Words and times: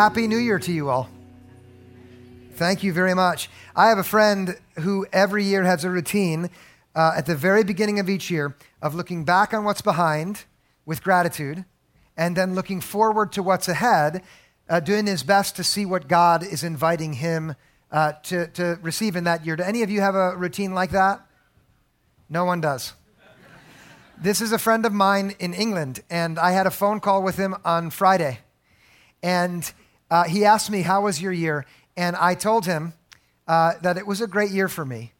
Happy 0.00 0.26
New 0.26 0.38
Year 0.38 0.58
to 0.58 0.72
you 0.72 0.88
all. 0.88 1.10
Thank 2.54 2.82
you 2.82 2.90
very 2.90 3.12
much. 3.12 3.50
I 3.76 3.88
have 3.88 3.98
a 3.98 4.02
friend 4.02 4.56
who 4.78 5.06
every 5.12 5.44
year 5.44 5.62
has 5.64 5.84
a 5.84 5.90
routine 5.90 6.48
uh, 6.94 7.12
at 7.18 7.26
the 7.26 7.36
very 7.36 7.64
beginning 7.64 8.00
of 8.00 8.08
each 8.08 8.30
year 8.30 8.56
of 8.80 8.94
looking 8.94 9.26
back 9.26 9.52
on 9.52 9.62
what's 9.62 9.82
behind 9.82 10.44
with 10.86 11.04
gratitude 11.04 11.66
and 12.16 12.34
then 12.34 12.54
looking 12.54 12.80
forward 12.80 13.30
to 13.32 13.42
what's 13.42 13.68
ahead, 13.68 14.22
uh, 14.70 14.80
doing 14.80 15.06
his 15.06 15.22
best 15.22 15.54
to 15.56 15.62
see 15.62 15.84
what 15.84 16.08
God 16.08 16.42
is 16.42 16.64
inviting 16.64 17.12
him 17.12 17.54
uh, 17.92 18.12
to, 18.22 18.46
to 18.52 18.78
receive 18.80 19.16
in 19.16 19.24
that 19.24 19.44
year. 19.44 19.54
Do 19.54 19.64
any 19.64 19.82
of 19.82 19.90
you 19.90 20.00
have 20.00 20.14
a 20.14 20.34
routine 20.34 20.72
like 20.72 20.92
that? 20.92 21.20
No 22.30 22.46
one 22.46 22.62
does. 22.62 22.94
this 24.18 24.40
is 24.40 24.50
a 24.50 24.58
friend 24.58 24.86
of 24.86 24.94
mine 24.94 25.34
in 25.38 25.52
England, 25.52 26.00
and 26.08 26.38
I 26.38 26.52
had 26.52 26.66
a 26.66 26.70
phone 26.70 27.00
call 27.00 27.22
with 27.22 27.36
him 27.36 27.54
on 27.66 27.90
Friday. 27.90 28.38
And 29.22 29.70
uh, 30.10 30.24
he 30.24 30.44
asked 30.44 30.70
me, 30.70 30.82
How 30.82 31.02
was 31.02 31.20
your 31.20 31.32
year? 31.32 31.66
And 31.96 32.16
I 32.16 32.34
told 32.34 32.66
him 32.66 32.94
uh, 33.46 33.74
that 33.82 33.96
it 33.96 34.06
was 34.06 34.20
a 34.20 34.26
great 34.26 34.50
year 34.50 34.68
for 34.68 34.84
me. 34.84 35.12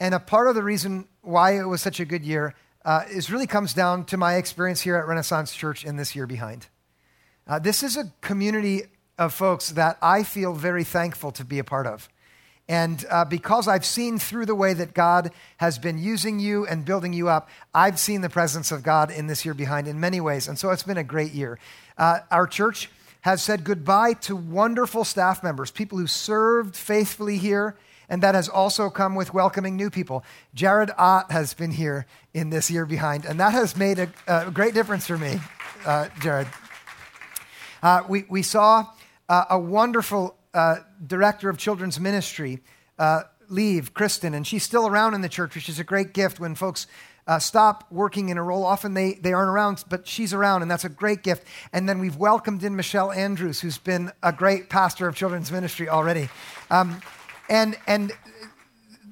And 0.00 0.14
a 0.14 0.20
part 0.20 0.48
of 0.48 0.54
the 0.54 0.62
reason 0.62 1.06
why 1.22 1.58
it 1.58 1.64
was 1.64 1.80
such 1.80 2.00
a 2.00 2.04
good 2.04 2.24
year 2.24 2.54
uh, 2.84 3.04
is 3.10 3.30
really 3.30 3.46
comes 3.46 3.72
down 3.72 4.04
to 4.06 4.16
my 4.16 4.34
experience 4.34 4.80
here 4.80 4.96
at 4.96 5.06
Renaissance 5.06 5.54
Church 5.54 5.84
in 5.84 5.96
this 5.96 6.14
year 6.14 6.26
behind. 6.26 6.66
Uh, 7.46 7.58
this 7.58 7.82
is 7.82 7.96
a 7.96 8.12
community 8.20 8.82
of 9.18 9.32
folks 9.32 9.70
that 9.70 9.96
I 10.02 10.22
feel 10.22 10.54
very 10.54 10.84
thankful 10.84 11.30
to 11.32 11.44
be 11.44 11.58
a 11.58 11.64
part 11.64 11.86
of. 11.86 12.08
And 12.68 13.04
uh, 13.10 13.26
because 13.26 13.68
I've 13.68 13.84
seen 13.84 14.18
through 14.18 14.46
the 14.46 14.54
way 14.54 14.72
that 14.72 14.94
God 14.94 15.30
has 15.58 15.78
been 15.78 15.98
using 15.98 16.38
you 16.38 16.66
and 16.66 16.84
building 16.84 17.12
you 17.12 17.28
up, 17.28 17.48
I've 17.74 17.98
seen 17.98 18.22
the 18.22 18.30
presence 18.30 18.72
of 18.72 18.82
God 18.82 19.10
in 19.10 19.26
this 19.26 19.44
year 19.44 19.52
behind 19.52 19.86
in 19.86 20.00
many 20.00 20.20
ways. 20.20 20.48
And 20.48 20.58
so 20.58 20.70
it's 20.70 20.82
been 20.82 20.96
a 20.96 21.04
great 21.04 21.32
year. 21.32 21.58
Uh, 21.98 22.20
our 22.30 22.46
church 22.46 22.90
has 23.24 23.42
said 23.42 23.64
goodbye 23.64 24.12
to 24.12 24.36
wonderful 24.36 25.02
staff 25.02 25.42
members, 25.42 25.70
people 25.70 25.96
who 25.96 26.06
served 26.06 26.76
faithfully 26.76 27.38
here, 27.38 27.74
and 28.06 28.22
that 28.22 28.34
has 28.34 28.50
also 28.50 28.90
come 28.90 29.14
with 29.14 29.32
welcoming 29.32 29.76
new 29.76 29.88
people. 29.88 30.22
Jared 30.54 30.90
Ott 30.98 31.32
has 31.32 31.54
been 31.54 31.70
here 31.70 32.04
in 32.34 32.50
this 32.50 32.70
year 32.70 32.84
behind, 32.84 33.24
and 33.24 33.40
that 33.40 33.54
has 33.54 33.78
made 33.78 33.98
a, 33.98 34.10
a 34.26 34.50
great 34.50 34.74
difference 34.74 35.06
for 35.06 35.16
me, 35.16 35.40
uh, 35.86 36.10
Jared. 36.20 36.46
Uh, 37.82 38.02
we, 38.06 38.26
we 38.28 38.42
saw 38.42 38.84
uh, 39.30 39.46
a 39.48 39.58
wonderful 39.58 40.36
uh, 40.52 40.76
director 41.06 41.48
of 41.48 41.56
children's 41.56 41.98
ministry 41.98 42.60
uh, 42.98 43.22
leave, 43.48 43.94
Kristen, 43.94 44.34
and 44.34 44.46
she's 44.46 44.64
still 44.64 44.86
around 44.86 45.14
in 45.14 45.22
the 45.22 45.30
church, 45.30 45.54
which 45.54 45.70
is 45.70 45.78
a 45.78 45.84
great 45.84 46.12
gift 46.12 46.40
when 46.40 46.54
folks 46.54 46.86
uh, 47.26 47.38
stop 47.38 47.86
working 47.90 48.28
in 48.28 48.38
a 48.38 48.42
role. 48.42 48.64
Often 48.64 48.94
they, 48.94 49.14
they 49.14 49.32
aren't 49.32 49.50
around, 49.50 49.84
but 49.88 50.06
she's 50.06 50.32
around, 50.32 50.62
and 50.62 50.70
that's 50.70 50.84
a 50.84 50.88
great 50.88 51.22
gift. 51.22 51.46
And 51.72 51.88
then 51.88 51.98
we've 51.98 52.16
welcomed 52.16 52.64
in 52.64 52.76
Michelle 52.76 53.12
Andrews, 53.12 53.60
who's 53.60 53.78
been 53.78 54.12
a 54.22 54.32
great 54.32 54.68
pastor 54.68 55.08
of 55.08 55.16
children's 55.16 55.50
ministry 55.50 55.88
already. 55.88 56.28
Um, 56.70 57.00
and, 57.48 57.76
and 57.86 58.12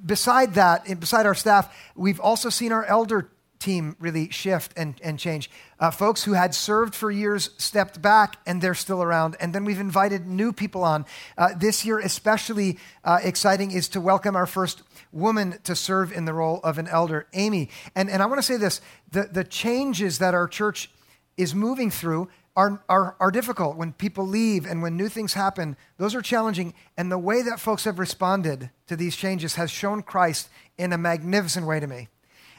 beside 0.05 0.55
that, 0.55 0.89
and 0.89 1.01
beside 1.01 1.27
our 1.27 1.35
staff, 1.35 1.75
we've 1.95 2.21
also 2.21 2.51
seen 2.51 2.73
our 2.73 2.85
elder 2.85 3.31
team 3.63 3.95
really 4.01 4.29
shift 4.31 4.73
and, 4.77 5.01
and 5.03 5.19
change. 5.19 5.49
Uh, 5.79 5.91
folks 5.91 6.25
who 6.25 6.33
had 6.33 6.55
served 6.55 6.95
for 6.95 7.11
years 7.11 7.51
stepped 7.59 8.03
back 8.03 8.37
and 8.45 8.61
they're 8.61 8.75
still 8.75 9.03
around. 9.03 9.37
And 9.41 9.55
then 9.55 9.65
we've 9.65 9.79
invited 9.79 10.27
new 10.27 10.53
people 10.53 10.83
on. 10.83 11.07
Uh, 11.39 11.51
this 11.57 11.85
year, 11.85 12.01
especially 12.01 12.79
uh, 13.05 13.21
exciting, 13.23 13.71
is 13.71 13.89
to 13.91 14.01
welcome 14.01 14.35
our 14.35 14.47
first 14.47 14.83
woman 15.13 15.59
to 15.65 15.77
serve 15.77 16.13
in 16.13 16.25
the 16.25 16.35
role 16.35 16.61
of 16.65 16.79
an 16.79 16.89
elder, 16.89 17.27
Amy. 17.33 17.69
And, 17.95 18.11
and 18.11 18.23
I 18.23 18.27
want 18.27 18.39
to 18.39 18.43
say 18.43 18.57
this 18.57 18.81
the, 19.11 19.25
the 19.25 19.45
changes 19.45 20.19
that 20.19 20.35
our 20.35 20.49
church 20.49 20.91
is 21.37 21.55
moving 21.55 21.91
through 21.91 22.29
are, 22.57 22.83
are, 22.89 23.17
are 23.19 23.31
difficult. 23.31 23.77
When 23.77 23.93
people 23.93 24.27
leave 24.27 24.67
and 24.67 24.83
when 24.83 24.97
new 24.97 25.09
things 25.09 25.35
happen, 25.35 25.77
those 25.97 26.15
are 26.15 26.23
challenging. 26.23 26.75
And 26.97 27.11
the 27.11 27.19
way 27.19 27.43
that 27.43 27.61
folks 27.61 27.85
have 27.85 27.99
responded 27.99 28.71
to 28.89 28.97
these 28.97 29.17
changes 29.17 29.55
has 29.55 29.71
shown 29.71 30.03
Christ 30.03 30.51
in 30.77 30.93
a 30.93 30.99
magnificent 30.99 31.67
way 31.67 31.81
to 31.81 31.87
me. 31.87 32.09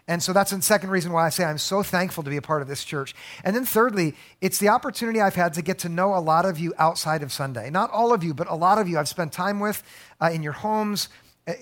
And 0.08 0.22
so 0.22 0.34
that's 0.34 0.52
the 0.52 0.62
second 0.62 0.90
reason 0.90 1.14
why 1.14 1.26
I 1.26 1.30
say 1.30 1.46
I'm 1.46 1.58
so 1.58 1.82
thankful 1.82 2.24
to 2.24 2.30
be 2.30 2.36
a 2.36 2.42
part 2.42 2.62
of 2.62 2.68
this 2.68 2.84
church. 2.84 3.16
And 3.44 3.56
then 3.56 3.66
thirdly, 3.66 4.16
it's 4.42 4.58
the 4.58 4.68
opportunity 4.68 5.22
I've 5.22 5.36
had 5.36 5.54
to 5.54 5.62
get 5.62 5.80
to 5.80 5.90
know 5.90 6.14
a 6.14 6.20
lot 6.20 6.46
of 6.46 6.60
you 6.60 6.74
outside 6.78 7.24
of 7.24 7.32
Sunday. 7.32 7.70
Not 7.70 7.90
all 7.90 8.14
of 8.14 8.22
you, 8.22 8.34
but 8.34 8.50
a 8.50 8.56
lot 8.56 8.80
of 8.80 8.90
you 8.90 9.00
I've 9.00 9.08
spent 9.08 9.32
time 9.32 9.62
with 9.62 9.82
uh, 10.20 10.30
in 10.34 10.44
your 10.44 10.54
homes, 10.54 11.08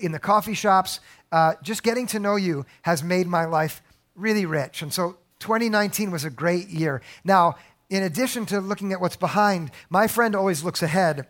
in 0.00 0.12
the 0.12 0.18
coffee 0.18 0.54
shops. 0.54 1.00
Uh, 1.30 1.54
just 1.62 1.82
getting 1.82 2.06
to 2.08 2.18
know 2.18 2.36
you 2.36 2.66
has 2.82 3.02
made 3.02 3.26
my 3.26 3.44
life 3.44 3.82
really 4.14 4.46
rich. 4.46 4.82
And 4.82 4.92
so 4.92 5.16
2019 5.40 6.10
was 6.10 6.24
a 6.24 6.30
great 6.30 6.68
year. 6.68 7.02
Now, 7.24 7.56
in 7.90 8.02
addition 8.02 8.46
to 8.46 8.60
looking 8.60 8.92
at 8.92 9.00
what's 9.00 9.16
behind, 9.16 9.70
my 9.90 10.06
friend 10.06 10.34
always 10.34 10.62
looks 10.62 10.82
ahead. 10.82 11.26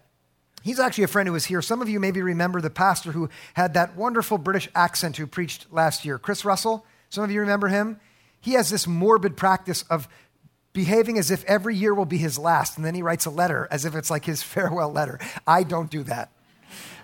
He's 0.62 0.78
actually 0.78 1.04
a 1.04 1.08
friend 1.08 1.26
who 1.26 1.32
was 1.32 1.46
here. 1.46 1.62
Some 1.62 1.82
of 1.82 1.88
you 1.88 1.98
maybe 1.98 2.22
remember 2.22 2.60
the 2.60 2.70
pastor 2.70 3.12
who 3.12 3.28
had 3.54 3.74
that 3.74 3.96
wonderful 3.96 4.38
British 4.38 4.68
accent 4.74 5.16
who 5.16 5.26
preached 5.26 5.66
last 5.72 6.04
year, 6.04 6.18
Chris 6.18 6.44
Russell. 6.44 6.86
Some 7.10 7.24
of 7.24 7.30
you 7.30 7.40
remember 7.40 7.68
him. 7.68 8.00
He 8.40 8.52
has 8.52 8.70
this 8.70 8.86
morbid 8.86 9.36
practice 9.36 9.82
of 9.84 10.08
behaving 10.72 11.18
as 11.18 11.30
if 11.30 11.44
every 11.44 11.76
year 11.76 11.94
will 11.94 12.06
be 12.06 12.16
his 12.16 12.38
last, 12.38 12.76
and 12.76 12.84
then 12.84 12.94
he 12.94 13.02
writes 13.02 13.26
a 13.26 13.30
letter 13.30 13.68
as 13.70 13.84
if 13.84 13.94
it's 13.94 14.10
like 14.10 14.24
his 14.24 14.42
farewell 14.42 14.92
letter. 14.92 15.18
I 15.46 15.62
don't 15.62 15.90
do 15.90 16.02
that 16.04 16.30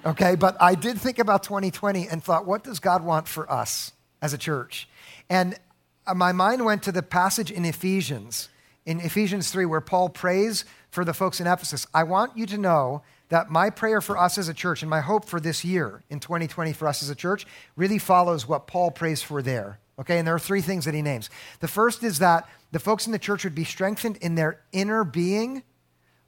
okay? 0.08 0.34
But 0.34 0.56
I 0.60 0.74
did 0.74 1.00
think 1.00 1.18
about 1.18 1.42
2020 1.42 2.08
and 2.08 2.22
thought, 2.22 2.46
what 2.46 2.64
does 2.64 2.80
God 2.80 3.04
want 3.04 3.28
for 3.28 3.50
us 3.50 3.92
as 4.20 4.32
a 4.32 4.38
church? 4.38 4.88
And 5.30 5.58
uh, 6.06 6.14
my 6.14 6.32
mind 6.32 6.64
went 6.64 6.82
to 6.84 6.92
the 6.92 7.02
passage 7.02 7.50
in 7.50 7.64
Ephesians, 7.64 8.48
in 8.86 9.00
Ephesians 9.00 9.50
3, 9.50 9.66
where 9.66 9.80
Paul 9.80 10.08
prays 10.08 10.64
for 10.90 11.04
the 11.04 11.14
folks 11.14 11.40
in 11.40 11.46
Ephesus. 11.46 11.86
I 11.92 12.04
want 12.04 12.36
you 12.36 12.46
to 12.46 12.58
know 12.58 13.02
that 13.28 13.50
my 13.50 13.68
prayer 13.68 14.00
for 14.00 14.16
us 14.16 14.38
as 14.38 14.48
a 14.48 14.54
church 14.54 14.82
and 14.82 14.88
my 14.88 15.00
hope 15.00 15.26
for 15.26 15.38
this 15.38 15.64
year 15.64 16.02
in 16.08 16.18
2020 16.18 16.72
for 16.72 16.88
us 16.88 17.02
as 17.02 17.10
a 17.10 17.14
church 17.14 17.46
really 17.76 17.98
follows 17.98 18.48
what 18.48 18.66
Paul 18.66 18.90
prays 18.90 19.22
for 19.22 19.42
there. 19.42 19.78
Okay, 19.98 20.18
and 20.18 20.26
there 20.26 20.34
are 20.34 20.38
three 20.38 20.60
things 20.60 20.84
that 20.84 20.94
he 20.94 21.02
names. 21.02 21.28
The 21.60 21.68
first 21.68 22.04
is 22.04 22.20
that 22.20 22.48
the 22.70 22.78
folks 22.78 23.06
in 23.06 23.12
the 23.12 23.18
church 23.18 23.44
would 23.44 23.54
be 23.54 23.64
strengthened 23.64 24.16
in 24.18 24.36
their 24.36 24.60
inner 24.72 25.02
being 25.04 25.62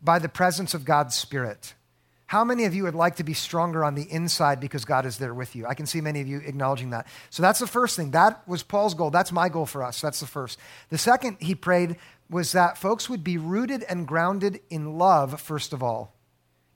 by 0.02 0.18
the 0.18 0.28
presence 0.28 0.74
of 0.74 0.84
God's 0.84 1.14
Spirit. 1.14 1.74
How 2.30 2.44
many 2.44 2.64
of 2.64 2.76
you 2.76 2.84
would 2.84 2.94
like 2.94 3.16
to 3.16 3.24
be 3.24 3.34
stronger 3.34 3.84
on 3.84 3.96
the 3.96 4.08
inside 4.08 4.60
because 4.60 4.84
God 4.84 5.04
is 5.04 5.18
there 5.18 5.34
with 5.34 5.56
you? 5.56 5.66
I 5.66 5.74
can 5.74 5.84
see 5.84 6.00
many 6.00 6.20
of 6.20 6.28
you 6.28 6.40
acknowledging 6.46 6.90
that. 6.90 7.08
So 7.28 7.42
that's 7.42 7.58
the 7.58 7.66
first 7.66 7.96
thing. 7.96 8.12
That 8.12 8.46
was 8.46 8.62
Paul's 8.62 8.94
goal. 8.94 9.10
That's 9.10 9.32
my 9.32 9.48
goal 9.48 9.66
for 9.66 9.82
us. 9.82 10.00
That's 10.00 10.20
the 10.20 10.28
first. 10.28 10.56
The 10.90 10.96
second 10.96 11.38
he 11.40 11.56
prayed 11.56 11.96
was 12.30 12.52
that 12.52 12.78
folks 12.78 13.10
would 13.10 13.24
be 13.24 13.36
rooted 13.36 13.82
and 13.82 14.06
grounded 14.06 14.60
in 14.70 14.96
love, 14.96 15.40
first 15.40 15.72
of 15.72 15.82
all, 15.82 16.14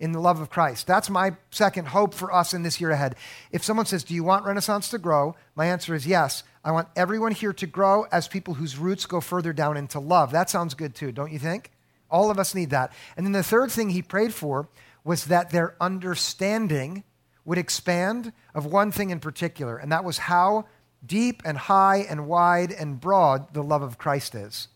in 0.01 0.11
the 0.11 0.19
love 0.19 0.41
of 0.41 0.51
Christ. 0.51 0.89
That's 0.89 1.09
my 1.09 1.37
second 1.53 1.87
hope 1.87 2.15
for 2.15 2.35
us 2.35 2.53
in 2.53 2.65
this 2.65 2.81
year 2.81 2.91
ahead. 2.91 3.15
If 3.53 3.63
someone 3.63 3.87
says, 3.87 4.03
Do 4.03 4.13
you 4.13 4.25
want 4.25 4.45
Renaissance 4.45 4.89
to 4.89 4.99
grow? 4.99 5.37
My 5.55 5.67
answer 5.67 5.95
is 5.95 6.05
yes. 6.05 6.43
I 6.65 6.73
want 6.73 6.89
everyone 6.97 7.31
here 7.31 7.53
to 7.53 7.67
grow 7.69 8.09
as 8.11 8.27
people 8.27 8.55
whose 8.55 8.77
roots 8.77 9.07
go 9.07 9.21
further 9.21 9.53
down 9.53 9.77
into 9.77 10.01
love. 10.01 10.33
That 10.33 10.51
sounds 10.51 10.75
good 10.75 10.97
too, 10.97 11.13
don't 11.13 11.31
you 11.31 11.39
think? 11.39 11.71
All 12.11 12.29
of 12.33 12.41
us 12.41 12.57
need 12.57 12.71
that. 12.71 12.93
And 13.17 13.25
then 13.25 13.33
the 13.33 13.45
third 13.45 13.71
thing 13.71 13.91
he 13.91 14.03
prayed 14.03 14.35
for 14.35 14.69
was 15.05 15.27
that 15.27 15.51
their 15.51 15.77
understanding 15.81 17.05
would 17.45 17.59
expand 17.59 18.33
of 18.55 18.67
one 18.67 18.91
thing 18.91 19.11
in 19.11 19.21
particular, 19.21 19.77
and 19.77 19.93
that 19.93 20.05
was 20.05 20.19
how 20.19 20.65
deep 21.05 21.43
and 21.45 21.59
high 21.59 21.99
and 22.09 22.27
wide 22.27 22.73
and 22.73 23.01
broad 23.01 23.53
the 23.53 23.63
love 23.63 23.83
of 23.83 23.99
Christ 23.99 24.35
is. 24.35 24.69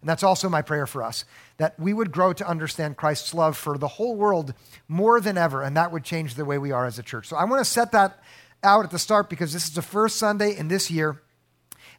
And 0.00 0.08
that's 0.10 0.22
also 0.22 0.48
my 0.48 0.62
prayer 0.62 0.86
for 0.86 1.02
us 1.02 1.24
that 1.56 1.78
we 1.80 1.92
would 1.92 2.12
grow 2.12 2.32
to 2.32 2.46
understand 2.46 2.96
Christ's 2.96 3.32
love 3.32 3.56
for 3.56 3.78
the 3.78 3.88
whole 3.88 4.14
world 4.14 4.52
more 4.88 5.20
than 5.20 5.38
ever, 5.38 5.62
and 5.62 5.76
that 5.76 5.92
would 5.92 6.04
change 6.04 6.34
the 6.34 6.44
way 6.44 6.58
we 6.58 6.72
are 6.72 6.86
as 6.86 6.98
a 6.98 7.02
church. 7.02 7.28
So 7.28 7.36
I 7.36 7.44
want 7.44 7.60
to 7.60 7.64
set 7.64 7.92
that 7.92 8.18
out 8.62 8.84
at 8.84 8.90
the 8.90 8.98
start 8.98 9.30
because 9.30 9.52
this 9.52 9.64
is 9.64 9.74
the 9.74 9.82
first 9.82 10.16
Sunday 10.16 10.56
in 10.56 10.68
this 10.68 10.90
year. 10.90 11.22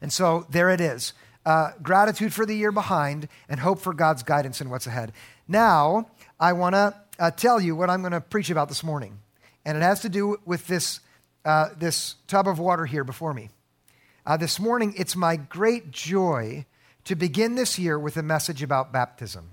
And 0.01 0.13
so 0.13 0.45
there 0.49 0.69
it 0.69 0.81
is 0.81 1.13
uh, 1.45 1.71
gratitude 1.81 2.33
for 2.33 2.45
the 2.45 2.55
year 2.55 2.71
behind 2.71 3.29
and 3.47 3.59
hope 3.59 3.79
for 3.79 3.93
God's 3.93 4.21
guidance 4.21 4.59
in 4.59 4.69
what's 4.69 4.85
ahead. 4.85 5.13
Now, 5.47 6.11
I 6.39 6.53
want 6.53 6.75
to 6.75 6.93
uh, 7.19 7.31
tell 7.31 7.59
you 7.59 7.75
what 7.75 7.89
I'm 7.89 8.01
going 8.01 8.11
to 8.13 8.21
preach 8.21 8.49
about 8.49 8.69
this 8.69 8.83
morning. 8.83 9.19
And 9.65 9.77
it 9.77 9.81
has 9.81 10.01
to 10.01 10.09
do 10.09 10.37
with 10.45 10.67
this, 10.67 10.99
uh, 11.45 11.69
this 11.77 12.15
tub 12.27 12.47
of 12.47 12.59
water 12.59 12.85
here 12.85 13.03
before 13.03 13.33
me. 13.33 13.49
Uh, 14.25 14.37
this 14.37 14.59
morning, 14.59 14.93
it's 14.97 15.15
my 15.15 15.35
great 15.35 15.91
joy 15.91 16.65
to 17.05 17.15
begin 17.15 17.55
this 17.55 17.79
year 17.79 17.97
with 17.97 18.17
a 18.17 18.23
message 18.23 18.61
about 18.61 18.91
baptism. 18.91 19.49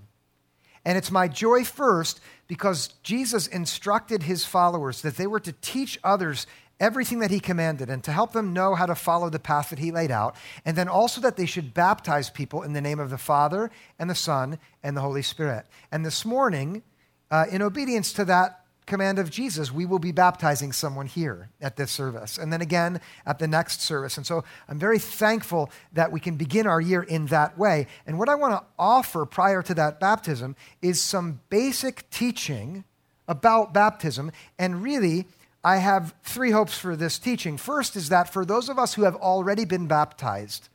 And 0.84 0.98
it's 0.98 1.10
my 1.10 1.28
joy 1.28 1.64
first 1.64 2.20
because 2.46 2.88
Jesus 3.02 3.46
instructed 3.46 4.24
his 4.24 4.44
followers 4.44 5.02
that 5.02 5.16
they 5.16 5.26
were 5.26 5.40
to 5.40 5.52
teach 5.52 5.98
others 6.04 6.46
everything 6.80 7.20
that 7.20 7.30
he 7.30 7.40
commanded 7.40 7.88
and 7.88 8.02
to 8.04 8.12
help 8.12 8.32
them 8.32 8.52
know 8.52 8.74
how 8.74 8.86
to 8.86 8.94
follow 8.94 9.30
the 9.30 9.38
path 9.38 9.70
that 9.70 9.78
he 9.78 9.92
laid 9.92 10.10
out. 10.10 10.36
And 10.64 10.76
then 10.76 10.88
also 10.88 11.20
that 11.20 11.36
they 11.36 11.46
should 11.46 11.72
baptize 11.72 12.28
people 12.28 12.62
in 12.62 12.72
the 12.72 12.80
name 12.80 12.98
of 12.98 13.10
the 13.10 13.18
Father 13.18 13.70
and 13.98 14.10
the 14.10 14.14
Son 14.14 14.58
and 14.82 14.96
the 14.96 15.00
Holy 15.00 15.22
Spirit. 15.22 15.66
And 15.92 16.04
this 16.04 16.24
morning, 16.24 16.82
uh, 17.30 17.46
in 17.50 17.62
obedience 17.62 18.12
to 18.14 18.24
that 18.26 18.64
command 18.86 19.18
of 19.18 19.30
Jesus, 19.30 19.72
we 19.72 19.86
will 19.86 19.98
be 19.98 20.12
baptizing 20.12 20.72
someone 20.72 21.06
here 21.06 21.48
at 21.60 21.76
this 21.76 21.90
service 21.90 22.36
and 22.36 22.52
then 22.52 22.60
again 22.60 23.00
at 23.24 23.38
the 23.38 23.48
next 23.48 23.80
service. 23.80 24.16
And 24.16 24.26
so 24.26 24.44
I'm 24.68 24.78
very 24.78 24.98
thankful 24.98 25.70
that 25.92 26.12
we 26.12 26.20
can 26.20 26.36
begin 26.36 26.66
our 26.66 26.80
year 26.80 27.02
in 27.02 27.26
that 27.26 27.56
way. 27.58 27.86
And 28.06 28.18
what 28.18 28.28
I 28.28 28.34
want 28.34 28.52
to 28.52 28.64
offer 28.78 29.24
prior 29.24 29.62
to 29.62 29.74
that 29.74 30.00
baptism 30.00 30.54
is 30.82 31.00
some 31.00 31.40
basic 31.48 32.08
teaching 32.10 32.84
about 33.26 33.72
baptism. 33.72 34.30
And 34.58 34.82
really, 34.82 35.26
I 35.62 35.78
have 35.78 36.14
three 36.22 36.50
hopes 36.50 36.76
for 36.76 36.94
this 36.94 37.18
teaching. 37.18 37.56
First 37.56 37.96
is 37.96 38.10
that 38.10 38.30
for 38.32 38.44
those 38.44 38.68
of 38.68 38.78
us 38.78 38.94
who 38.94 39.04
have 39.04 39.16
already 39.16 39.64
been 39.64 39.86
baptized, 39.86 40.68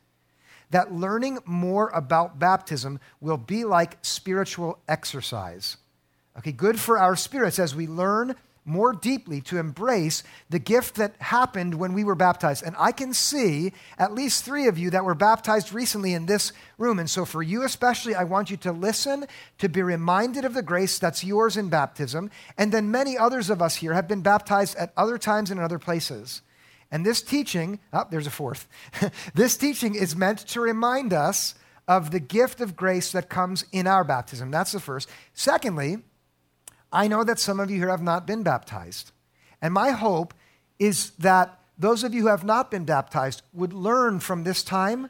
that 0.70 0.92
learning 0.92 1.38
more 1.44 1.88
about 1.90 2.38
baptism 2.38 2.98
will 3.20 3.36
be 3.36 3.64
like 3.64 3.98
spiritual 4.02 4.78
exercise. 4.88 5.76
Okay, 6.38 6.52
good 6.52 6.78
for 6.78 6.98
our 6.98 7.16
spirits 7.16 7.58
as 7.58 7.74
we 7.74 7.86
learn 7.86 8.36
more 8.64 8.92
deeply 8.92 9.40
to 9.40 9.58
embrace 9.58 10.22
the 10.50 10.58
gift 10.58 10.96
that 10.96 11.14
happened 11.18 11.74
when 11.74 11.92
we 11.92 12.04
were 12.04 12.14
baptized. 12.14 12.62
And 12.64 12.76
I 12.78 12.92
can 12.92 13.14
see 13.14 13.72
at 13.98 14.12
least 14.12 14.44
three 14.44 14.68
of 14.68 14.78
you 14.78 14.90
that 14.90 15.04
were 15.04 15.14
baptized 15.14 15.72
recently 15.72 16.12
in 16.12 16.26
this 16.26 16.52
room. 16.78 16.98
And 16.98 17.08
so, 17.08 17.24
for 17.24 17.42
you 17.42 17.62
especially, 17.62 18.14
I 18.14 18.24
want 18.24 18.50
you 18.50 18.56
to 18.58 18.72
listen, 18.72 19.26
to 19.58 19.68
be 19.68 19.82
reminded 19.82 20.44
of 20.44 20.54
the 20.54 20.62
grace 20.62 20.98
that's 20.98 21.24
yours 21.24 21.56
in 21.56 21.68
baptism. 21.68 22.30
And 22.56 22.70
then 22.70 22.90
many 22.90 23.16
others 23.16 23.50
of 23.50 23.62
us 23.62 23.76
here 23.76 23.94
have 23.94 24.08
been 24.08 24.22
baptized 24.22 24.76
at 24.76 24.92
other 24.96 25.18
times 25.18 25.50
and 25.50 25.58
in 25.58 25.64
other 25.64 25.78
places. 25.78 26.42
And 26.92 27.06
this 27.06 27.22
teaching, 27.22 27.80
oh, 27.92 28.06
there's 28.10 28.26
a 28.26 28.30
fourth. 28.30 28.68
this 29.34 29.56
teaching 29.56 29.94
is 29.94 30.16
meant 30.16 30.38
to 30.48 30.60
remind 30.60 31.12
us 31.12 31.54
of 31.88 32.10
the 32.10 32.20
gift 32.20 32.60
of 32.60 32.76
grace 32.76 33.12
that 33.12 33.28
comes 33.28 33.64
in 33.72 33.86
our 33.86 34.04
baptism. 34.04 34.50
That's 34.50 34.72
the 34.72 34.80
first. 34.80 35.08
Secondly, 35.34 35.98
I 36.92 37.08
know 37.08 37.24
that 37.24 37.38
some 37.38 37.60
of 37.60 37.70
you 37.70 37.76
here 37.76 37.90
have 37.90 38.02
not 38.02 38.26
been 38.26 38.42
baptized. 38.42 39.12
And 39.62 39.72
my 39.72 39.90
hope 39.90 40.34
is 40.78 41.10
that 41.18 41.58
those 41.78 42.04
of 42.04 42.12
you 42.12 42.22
who 42.22 42.28
have 42.28 42.44
not 42.44 42.70
been 42.70 42.84
baptized 42.84 43.42
would 43.52 43.72
learn 43.72 44.20
from 44.20 44.44
this 44.44 44.62
time 44.62 45.08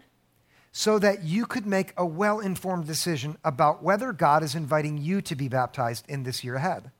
so 0.73 0.99
that 0.99 1.25
you 1.25 1.47
could 1.47 1.67
make 1.67 1.93
a 1.97 2.07
well 2.07 2.39
informed 2.39 2.87
decision 2.87 3.37
about 3.45 3.83
whether 3.83 4.13
God 4.13 4.43
is 4.43 4.55
inviting 4.55 4.99
you 4.99 5.21
to 5.23 5.35
be 5.35 5.49
baptized 5.49 6.05
in 6.09 6.23
this 6.23 6.45
year 6.45 6.57
ahead. 6.57 6.91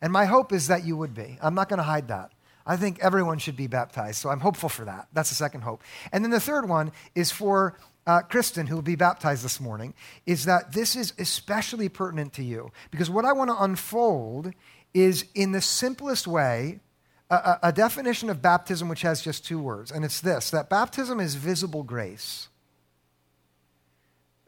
And 0.00 0.12
my 0.12 0.24
hope 0.24 0.52
is 0.52 0.68
that 0.68 0.84
you 0.84 0.96
would 0.96 1.14
be. 1.14 1.38
I'm 1.42 1.54
not 1.54 1.68
going 1.68 1.78
to 1.78 1.82
hide 1.84 2.08
that. 2.08 2.32
I 2.64 2.76
think 2.76 2.98
everyone 3.00 3.38
should 3.38 3.56
be 3.56 3.66
baptized, 3.66 4.16
so 4.16 4.28
I'm 4.28 4.40
hopeful 4.40 4.68
for 4.68 4.84
that. 4.84 5.08
That's 5.12 5.30
the 5.30 5.34
second 5.34 5.62
hope. 5.62 5.82
And 6.12 6.22
then 6.22 6.30
the 6.30 6.40
third 6.40 6.68
one 6.68 6.92
is 7.14 7.30
for 7.30 7.78
uh, 8.08 8.22
Kristen, 8.22 8.66
who 8.66 8.74
will 8.74 8.82
be 8.82 8.96
baptized 8.96 9.44
this 9.44 9.60
morning, 9.60 9.92
is 10.24 10.46
that 10.46 10.72
this 10.72 10.96
is 10.96 11.12
especially 11.18 11.90
pertinent 11.90 12.32
to 12.32 12.42
you. 12.42 12.72
Because 12.90 13.10
what 13.10 13.26
I 13.26 13.34
want 13.34 13.50
to 13.50 13.62
unfold 13.62 14.54
is, 14.94 15.26
in 15.34 15.52
the 15.52 15.60
simplest 15.60 16.26
way, 16.26 16.80
a, 17.28 17.58
a, 17.64 17.72
definition 17.72 18.30
of 18.30 18.40
baptism 18.40 18.88
which 18.88 19.02
has 19.02 19.20
just 19.20 19.44
two 19.44 19.58
words, 19.58 19.90
and 19.90 20.06
it's 20.06 20.22
this 20.22 20.50
that 20.52 20.70
baptism 20.70 21.20
is 21.20 21.34
visible 21.34 21.82
grace. 21.82 22.48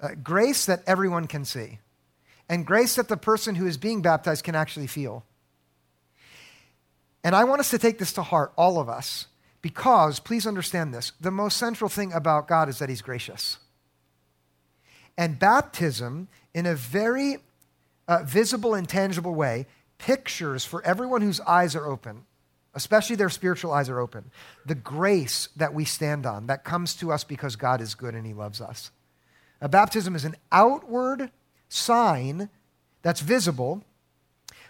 Uh, 0.01 0.15
grace 0.23 0.65
that 0.65 0.83
everyone 0.87 1.27
can 1.27 1.45
see, 1.45 1.81
and 2.49 2.65
grace 2.65 2.95
that 2.95 3.09
the 3.09 3.19
person 3.19 3.57
who 3.57 3.67
is 3.67 3.77
being 3.77 4.01
baptized 4.01 4.43
can 4.43 4.55
actually 4.55 4.87
feel. 4.87 5.27
And 7.23 7.37
I 7.37 7.45
want 7.45 7.61
us 7.61 7.69
to 7.73 7.79
take 7.79 7.99
this 7.99 8.15
to 8.15 8.23
heart, 8.23 8.55
all 8.57 8.81
of 8.81 8.89
us, 8.89 9.27
because, 9.63 10.21
please 10.21 10.47
understand 10.47 10.95
this, 10.95 11.13
the 11.21 11.31
most 11.31 11.57
central 11.57 11.91
thing 11.91 12.13
about 12.13 12.49
God 12.49 12.69
is 12.69 12.79
that 12.79 12.89
He's 12.89 13.03
gracious. 13.03 13.59
And 15.19 15.39
baptism, 15.39 16.29
in 16.55 16.67
a 16.67 16.75
very 16.75 17.39
uh, 18.09 18.23
visible 18.25 18.75
and 18.75 18.89
tangible 18.89 19.35
way, 19.35 19.67
pictures 19.99 20.65
for 20.65 20.83
everyone 20.85 21.21
whose 21.21 21.41
eyes 21.41 21.77
are 21.77 21.87
open, 21.87 22.25
especially 22.75 23.17
their 23.17 23.29
spiritual 23.29 23.73
eyes 23.73 23.89
are 23.91 24.01
open, 24.01 24.31
the 24.65 24.75
grace 24.75 25.49
that 25.57 25.75
we 25.75 25.85
stand 25.85 26.25
on 26.25 26.47
that 26.47 26.65
comes 26.65 26.95
to 26.95 27.13
us 27.13 27.25
because 27.25 27.57
God 27.57 27.81
is 27.81 27.95
good 27.95 28.15
and 28.15 28.27
He 28.27 28.33
loves 28.33 28.61
us. 28.61 28.91
A 29.61 29.69
baptism 29.69 30.17
is 30.17 30.25
an 30.25 30.37
outward 30.51 31.31
sign 31.69 32.49
that's 33.03 33.21
visible 33.21 33.85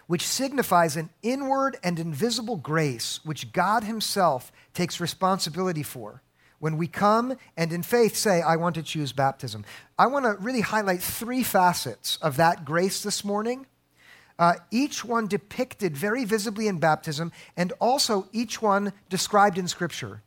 which 0.07 0.27
signifies 0.27 0.95
an 0.95 1.09
inward 1.21 1.77
and 1.83 1.99
invisible 1.99 2.57
grace 2.57 3.19
which 3.23 3.51
God 3.51 3.83
Himself 3.83 4.51
takes 4.73 4.99
responsibility 4.99 5.83
for. 5.83 6.21
When 6.59 6.77
we 6.77 6.87
come 6.87 7.37
and 7.57 7.73
in 7.73 7.81
faith 7.81 8.15
say, 8.15 8.41
I 8.41 8.55
want 8.55 8.75
to 8.75 8.83
choose 8.83 9.13
baptism, 9.13 9.65
I 9.97 10.07
want 10.07 10.25
to 10.25 10.43
really 10.43 10.61
highlight 10.61 11.01
three 11.01 11.43
facets 11.43 12.17
of 12.21 12.37
that 12.37 12.65
grace 12.65 13.01
this 13.01 13.25
morning. 13.25 13.65
Uh, 14.37 14.53
each 14.69 15.03
one 15.03 15.27
depicted 15.27 15.97
very 15.97 16.25
visibly 16.25 16.67
in 16.67 16.79
baptism, 16.79 17.31
and 17.57 17.73
also 17.79 18.27
each 18.31 18.61
one 18.61 18.93
described 19.09 19.57
in 19.57 19.67
Scripture. 19.67 20.21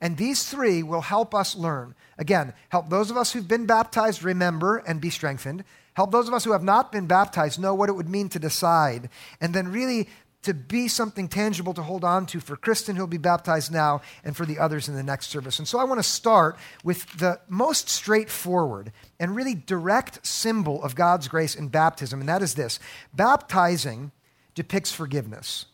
And 0.00 0.16
these 0.16 0.44
three 0.44 0.82
will 0.82 1.00
help 1.00 1.34
us 1.34 1.56
learn. 1.56 1.94
Again, 2.18 2.52
help 2.68 2.88
those 2.88 3.10
of 3.10 3.16
us 3.16 3.32
who've 3.32 3.48
been 3.48 3.66
baptized 3.66 4.22
remember 4.22 4.78
and 4.78 5.00
be 5.00 5.10
strengthened. 5.10 5.64
Help 5.96 6.12
those 6.12 6.28
of 6.28 6.34
us 6.34 6.44
who 6.44 6.52
have 6.52 6.62
not 6.62 6.92
been 6.92 7.06
baptized 7.06 7.58
know 7.58 7.74
what 7.74 7.88
it 7.88 7.94
would 7.94 8.08
mean 8.08 8.28
to 8.28 8.38
decide. 8.38 9.08
And 9.40 9.54
then, 9.54 9.72
really, 9.72 10.10
to 10.42 10.52
be 10.52 10.88
something 10.88 11.26
tangible 11.26 11.72
to 11.72 11.82
hold 11.82 12.04
on 12.04 12.26
to 12.26 12.38
for 12.38 12.54
Kristen, 12.54 12.96
who'll 12.96 13.06
be 13.06 13.16
baptized 13.16 13.72
now, 13.72 14.02
and 14.22 14.36
for 14.36 14.44
the 14.44 14.58
others 14.58 14.90
in 14.90 14.94
the 14.94 15.02
next 15.02 15.28
service. 15.28 15.58
And 15.58 15.66
so 15.66 15.78
I 15.78 15.84
want 15.84 15.98
to 15.98 16.08
start 16.08 16.58
with 16.84 17.06
the 17.16 17.40
most 17.48 17.88
straightforward 17.88 18.92
and 19.18 19.34
really 19.34 19.54
direct 19.54 20.24
symbol 20.26 20.84
of 20.84 20.94
God's 20.94 21.28
grace 21.28 21.54
in 21.54 21.68
baptism, 21.68 22.20
and 22.20 22.28
that 22.28 22.42
is 22.42 22.54
this 22.54 22.78
baptizing 23.14 24.12
depicts 24.54 24.92
forgiveness. 24.92 25.64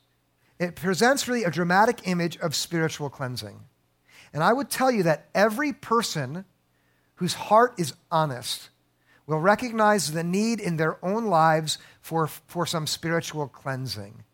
It 0.61 0.77
presents 0.77 1.27
really 1.27 1.43
a 1.43 1.51
dramatic 1.51 2.07
image 2.07 2.37
of 2.37 2.55
spiritual 2.55 3.11
cleansing. 3.11 3.59
And 4.33 4.45
I 4.45 4.53
would 4.53 4.71
tell 4.71 4.93
you 4.93 5.03
that 5.03 5.27
every 5.35 5.73
person 5.73 6.45
whose 7.17 7.35
heart 7.35 7.75
is 7.77 7.93
honest 8.09 8.69
will 9.33 9.41
recognize 9.41 10.13
the 10.13 10.23
need 10.23 10.61
in 10.61 10.77
their 10.77 11.03
own 11.05 11.25
lives 11.25 11.79
for, 12.03 12.27
for 12.27 12.67
some 12.67 12.87
spiritual 12.87 13.49
cleansing. 13.49 14.25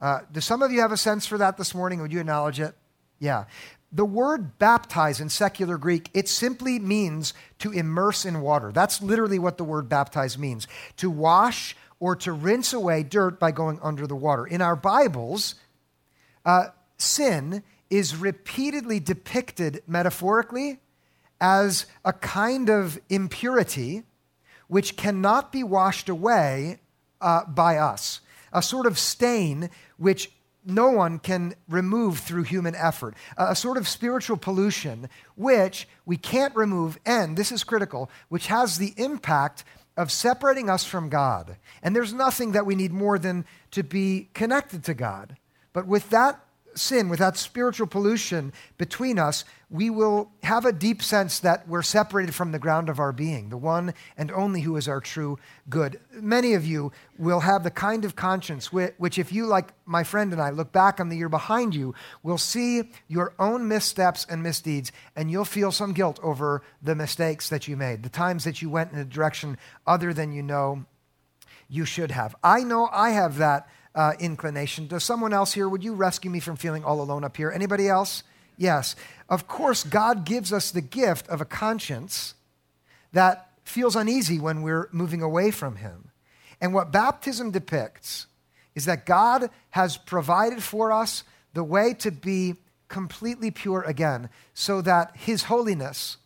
Uh, 0.00 0.20
do 0.32 0.40
some 0.40 0.60
of 0.60 0.72
you 0.72 0.80
have 0.80 0.92
a 0.92 0.96
sense 0.96 1.24
for 1.24 1.38
that 1.38 1.56
this 1.56 1.74
morning? 1.74 2.00
Would 2.00 2.12
you 2.12 2.20
acknowledge 2.20 2.58
it? 2.58 2.74
Yeah. 3.20 3.44
The 3.92 4.04
word 4.04 4.58
baptize 4.58 5.20
in 5.20 5.28
secular 5.28 5.78
Greek, 5.78 6.10
it 6.14 6.28
simply 6.28 6.78
means 6.78 7.32
to 7.58 7.70
immerse 7.70 8.24
in 8.24 8.40
water. 8.40 8.72
That's 8.72 9.00
literally 9.00 9.38
what 9.38 9.56
the 9.56 9.64
word 9.64 9.88
baptize 9.88 10.36
means 10.36 10.66
to 10.96 11.10
wash 11.10 11.76
or 12.00 12.16
to 12.16 12.32
rinse 12.32 12.72
away 12.72 13.02
dirt 13.02 13.38
by 13.38 13.52
going 13.52 13.78
under 13.82 14.06
the 14.06 14.16
water. 14.16 14.46
In 14.46 14.62
our 14.62 14.76
Bibles, 14.76 15.56
uh, 16.44 16.68
sin 16.96 17.62
is 17.88 18.16
repeatedly 18.16 19.00
depicted 19.00 19.82
metaphorically 19.86 20.80
as 21.40 21.86
a 22.04 22.12
kind 22.12 22.68
of 22.68 22.98
impurity 23.08 24.04
which 24.70 24.96
cannot 24.96 25.50
be 25.50 25.64
washed 25.64 26.08
away 26.08 26.78
uh, 27.20 27.44
by 27.44 27.76
us, 27.76 28.20
a 28.52 28.62
sort 28.62 28.86
of 28.86 28.96
stain 28.96 29.68
which 29.96 30.30
no 30.64 30.88
one 30.90 31.18
can 31.18 31.54
remove 31.68 32.20
through 32.20 32.44
human 32.44 32.76
effort, 32.76 33.16
a 33.36 33.56
sort 33.56 33.76
of 33.76 33.88
spiritual 33.88 34.36
pollution 34.36 35.08
which 35.34 35.88
we 36.06 36.16
can't 36.16 36.54
remove, 36.54 37.00
and 37.04 37.36
this 37.36 37.50
is 37.50 37.64
critical, 37.64 38.08
which 38.28 38.46
has 38.46 38.78
the 38.78 38.94
impact 38.96 39.64
of 39.96 40.12
separating 40.12 40.70
us 40.70 40.84
from 40.84 41.08
God. 41.08 41.56
And 41.82 41.96
there's 41.96 42.12
nothing 42.12 42.52
that 42.52 42.64
we 42.64 42.76
need 42.76 42.92
more 42.92 43.18
than 43.18 43.46
to 43.72 43.82
be 43.82 44.28
connected 44.34 44.84
to 44.84 44.94
God. 44.94 45.36
But 45.72 45.88
with 45.88 46.10
that 46.10 46.40
sin, 46.74 47.08
with 47.08 47.18
that 47.18 47.36
spiritual 47.36 47.86
pollution 47.86 48.52
between 48.78 49.18
us, 49.18 49.44
we 49.70 49.88
will 49.88 50.32
have 50.42 50.64
a 50.64 50.72
deep 50.72 51.02
sense 51.02 51.38
that 51.40 51.68
we're 51.68 51.82
separated 51.82 52.34
from 52.34 52.50
the 52.50 52.58
ground 52.58 52.88
of 52.88 52.98
our 52.98 53.12
being, 53.12 53.50
the 53.50 53.56
one 53.56 53.94
and 54.16 54.30
only 54.32 54.62
who 54.62 54.76
is 54.76 54.88
our 54.88 55.00
true 55.00 55.38
good. 55.68 56.00
Many 56.12 56.54
of 56.54 56.66
you 56.66 56.90
will 57.18 57.40
have 57.40 57.62
the 57.62 57.70
kind 57.70 58.04
of 58.04 58.16
conscience 58.16 58.72
which, 58.72 59.18
if 59.18 59.32
you, 59.32 59.46
like 59.46 59.72
my 59.86 60.02
friend 60.02 60.32
and 60.32 60.42
I, 60.42 60.50
look 60.50 60.72
back 60.72 60.98
on 60.98 61.08
the 61.08 61.16
year 61.16 61.28
behind 61.28 61.74
you, 61.74 61.94
will 62.22 62.38
see 62.38 62.90
your 63.06 63.32
own 63.38 63.68
missteps 63.68 64.26
and 64.28 64.42
misdeeds, 64.42 64.90
and 65.14 65.30
you'll 65.30 65.44
feel 65.44 65.70
some 65.70 65.92
guilt 65.92 66.18
over 66.22 66.62
the 66.82 66.96
mistakes 66.96 67.48
that 67.48 67.68
you 67.68 67.76
made, 67.76 68.02
the 68.02 68.08
times 68.08 68.44
that 68.44 68.60
you 68.60 68.70
went 68.70 68.92
in 68.92 68.98
a 68.98 69.04
direction 69.04 69.56
other 69.86 70.12
than 70.12 70.32
you 70.32 70.42
know 70.42 70.84
you 71.68 71.84
should 71.84 72.10
have. 72.10 72.34
I 72.42 72.64
know 72.64 72.88
I 72.92 73.10
have 73.10 73.38
that 73.38 73.68
uh, 73.94 74.12
inclination. 74.20 74.86
Does 74.86 75.04
someone 75.04 75.32
else 75.32 75.52
here, 75.52 75.68
would 75.68 75.82
you 75.82 75.94
rescue 75.94 76.30
me 76.30 76.40
from 76.40 76.56
feeling 76.56 76.84
all 76.84 77.00
alone 77.00 77.24
up 77.24 77.36
here? 77.36 77.50
Anybody 77.50 77.88
else? 77.88 78.22
Yes. 78.56 78.94
Of 79.28 79.48
course, 79.48 79.84
God 79.84 80.24
gives 80.24 80.52
us 80.52 80.70
the 80.70 80.80
gift 80.80 81.28
of 81.28 81.40
a 81.40 81.44
conscience 81.44 82.34
that 83.12 83.48
feels 83.64 83.96
uneasy 83.96 84.38
when 84.38 84.62
we're 84.62 84.88
moving 84.92 85.22
away 85.22 85.50
from 85.50 85.76
Him. 85.76 86.10
And 86.60 86.74
what 86.74 86.92
baptism 86.92 87.50
depicts 87.50 88.26
is 88.74 88.84
that 88.84 89.06
God 89.06 89.50
has 89.70 89.96
provided 89.96 90.62
for 90.62 90.92
us 90.92 91.24
the 91.54 91.64
way 91.64 91.94
to 91.94 92.10
be 92.10 92.54
completely 92.88 93.50
pure 93.50 93.82
again, 93.82 94.28
so 94.52 94.80
that 94.82 95.16
His 95.16 95.44
holiness 95.44 96.16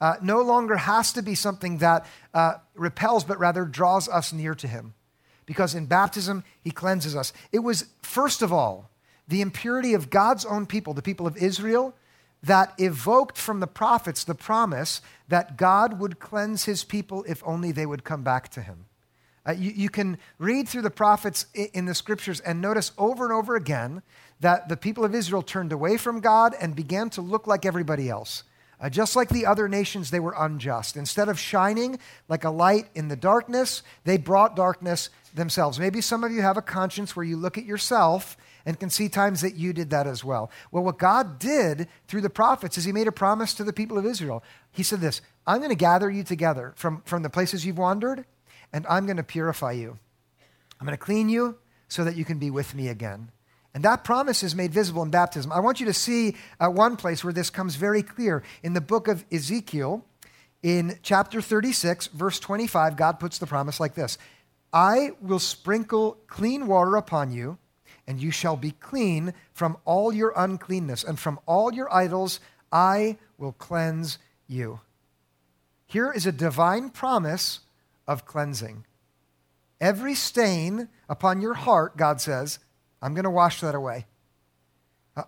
uh, 0.00 0.14
no 0.22 0.40
longer 0.40 0.76
has 0.76 1.12
to 1.12 1.22
be 1.22 1.34
something 1.34 1.78
that 1.78 2.06
uh, 2.32 2.54
repels, 2.74 3.24
but 3.24 3.38
rather 3.38 3.64
draws 3.64 4.08
us 4.08 4.32
near 4.32 4.54
to 4.54 4.68
Him 4.68 4.94
because 5.50 5.74
in 5.74 5.86
baptism, 5.86 6.44
he 6.62 6.70
cleanses 6.70 7.16
us. 7.16 7.32
It 7.50 7.58
was, 7.58 7.86
first 8.02 8.40
of 8.40 8.52
all, 8.52 8.88
the 9.26 9.40
impurity 9.40 9.94
of 9.94 10.08
God's 10.08 10.44
own 10.44 10.64
people, 10.64 10.94
the 10.94 11.02
people 11.02 11.26
of 11.26 11.36
Israel, 11.36 11.92
that 12.40 12.72
evoked 12.78 13.36
from 13.36 13.58
the 13.58 13.66
prophets 13.66 14.22
the 14.22 14.36
promise 14.36 15.02
that 15.26 15.56
God 15.56 15.98
would 15.98 16.20
cleanse 16.20 16.66
his 16.66 16.84
people 16.84 17.24
if 17.26 17.42
only 17.44 17.72
they 17.72 17.84
would 17.84 18.04
come 18.04 18.22
back 18.22 18.48
to 18.50 18.62
him. 18.62 18.84
Uh, 19.44 19.50
you, 19.50 19.72
you, 19.72 19.88
can 19.88 20.18
read 20.38 20.68
through 20.68 20.82
the 20.82 20.88
prophets 20.88 21.46
in 21.52 21.84
the 21.84 21.96
scriptures 21.96 22.38
and 22.38 22.60
notice 22.60 22.92
over 22.96 23.24
and 23.24 23.32
over 23.32 23.56
again 23.56 24.02
that 24.38 24.68
the 24.68 24.76
people 24.76 25.04
of 25.04 25.16
Israel 25.16 25.42
turned 25.42 25.72
away 25.72 25.96
from 25.96 26.20
God 26.20 26.54
and 26.60 26.76
began 26.76 27.10
to 27.10 27.20
look 27.20 27.48
like 27.48 27.66
everybody 27.66 28.08
else. 28.08 28.44
Uh, 28.80 28.88
just 28.88 29.14
like 29.14 29.28
the 29.28 29.44
other 29.44 29.68
nations, 29.68 30.10
they 30.10 30.20
were 30.20 30.34
unjust. 30.38 30.96
Instead 30.96 31.28
of 31.28 31.38
shining 31.38 31.98
like 32.28 32.44
a 32.44 32.50
light 32.50 32.88
in 32.94 33.08
the 33.08 33.16
darkness, 33.16 33.82
they 34.04 34.16
brought 34.16 34.56
darkness 34.56 35.10
themselves. 35.34 35.78
Maybe 35.78 36.00
some 36.00 36.24
of 36.24 36.32
you 36.32 36.40
have 36.40 36.56
a 36.56 36.62
conscience 36.62 37.14
where 37.14 37.24
you 37.24 37.36
look 37.36 37.58
at 37.58 37.64
yourself 37.64 38.38
and 38.64 38.78
can 38.80 38.90
see 38.90 39.08
times 39.08 39.42
that 39.42 39.54
you 39.54 39.72
did 39.72 39.90
that 39.90 40.06
as 40.06 40.24
well. 40.24 40.50
Well, 40.70 40.82
what 40.82 40.98
God 40.98 41.38
did 41.38 41.88
through 42.08 42.22
the 42.22 42.30
prophets 42.30 42.78
is 42.78 42.84
He 42.84 42.92
made 42.92 43.06
a 43.06 43.12
promise 43.12 43.52
to 43.54 43.64
the 43.64 43.72
people 43.72 43.98
of 43.98 44.06
Israel. 44.06 44.42
He 44.72 44.82
said 44.82 45.00
this 45.00 45.20
I'm 45.46 45.58
going 45.58 45.70
to 45.70 45.76
gather 45.76 46.10
you 46.10 46.24
together 46.24 46.72
from, 46.76 47.02
from 47.04 47.22
the 47.22 47.30
places 47.30 47.66
you've 47.66 47.78
wandered, 47.78 48.24
and 48.72 48.86
I'm 48.88 49.04
going 49.04 49.16
to 49.18 49.22
purify 49.22 49.72
you. 49.72 49.98
I'm 50.80 50.86
going 50.86 50.96
to 50.96 51.04
clean 51.04 51.28
you 51.28 51.58
so 51.88 52.04
that 52.04 52.16
you 52.16 52.24
can 52.24 52.38
be 52.38 52.50
with 52.50 52.74
me 52.74 52.88
again. 52.88 53.30
And 53.74 53.84
that 53.84 54.02
promise 54.02 54.42
is 54.42 54.54
made 54.54 54.72
visible 54.72 55.02
in 55.02 55.10
baptism. 55.10 55.52
I 55.52 55.60
want 55.60 55.80
you 55.80 55.86
to 55.86 55.92
see 55.92 56.36
uh, 56.58 56.68
one 56.68 56.96
place 56.96 57.22
where 57.22 57.32
this 57.32 57.50
comes 57.50 57.76
very 57.76 58.02
clear. 58.02 58.42
In 58.62 58.72
the 58.72 58.80
book 58.80 59.06
of 59.06 59.24
Ezekiel, 59.30 60.04
in 60.62 60.98
chapter 61.02 61.40
36, 61.40 62.08
verse 62.08 62.40
25, 62.40 62.96
God 62.96 63.20
puts 63.20 63.38
the 63.38 63.46
promise 63.46 63.78
like 63.80 63.94
this 63.94 64.18
I 64.72 65.12
will 65.20 65.38
sprinkle 65.38 66.18
clean 66.26 66.66
water 66.66 66.96
upon 66.96 67.32
you, 67.32 67.58
and 68.06 68.20
you 68.20 68.30
shall 68.30 68.56
be 68.56 68.72
clean 68.72 69.34
from 69.52 69.76
all 69.84 70.12
your 70.12 70.32
uncleanness, 70.36 71.04
and 71.04 71.18
from 71.18 71.38
all 71.46 71.72
your 71.72 71.92
idols 71.94 72.40
I 72.72 73.18
will 73.38 73.52
cleanse 73.52 74.18
you. 74.48 74.80
Here 75.86 76.12
is 76.12 76.26
a 76.26 76.32
divine 76.32 76.90
promise 76.90 77.60
of 78.06 78.24
cleansing. 78.24 78.84
Every 79.80 80.14
stain 80.14 80.88
upon 81.08 81.40
your 81.40 81.54
heart, 81.54 81.96
God 81.96 82.20
says, 82.20 82.58
I'm 83.02 83.14
going 83.14 83.24
to 83.24 83.30
wash 83.30 83.60
that 83.60 83.74
away. 83.74 84.06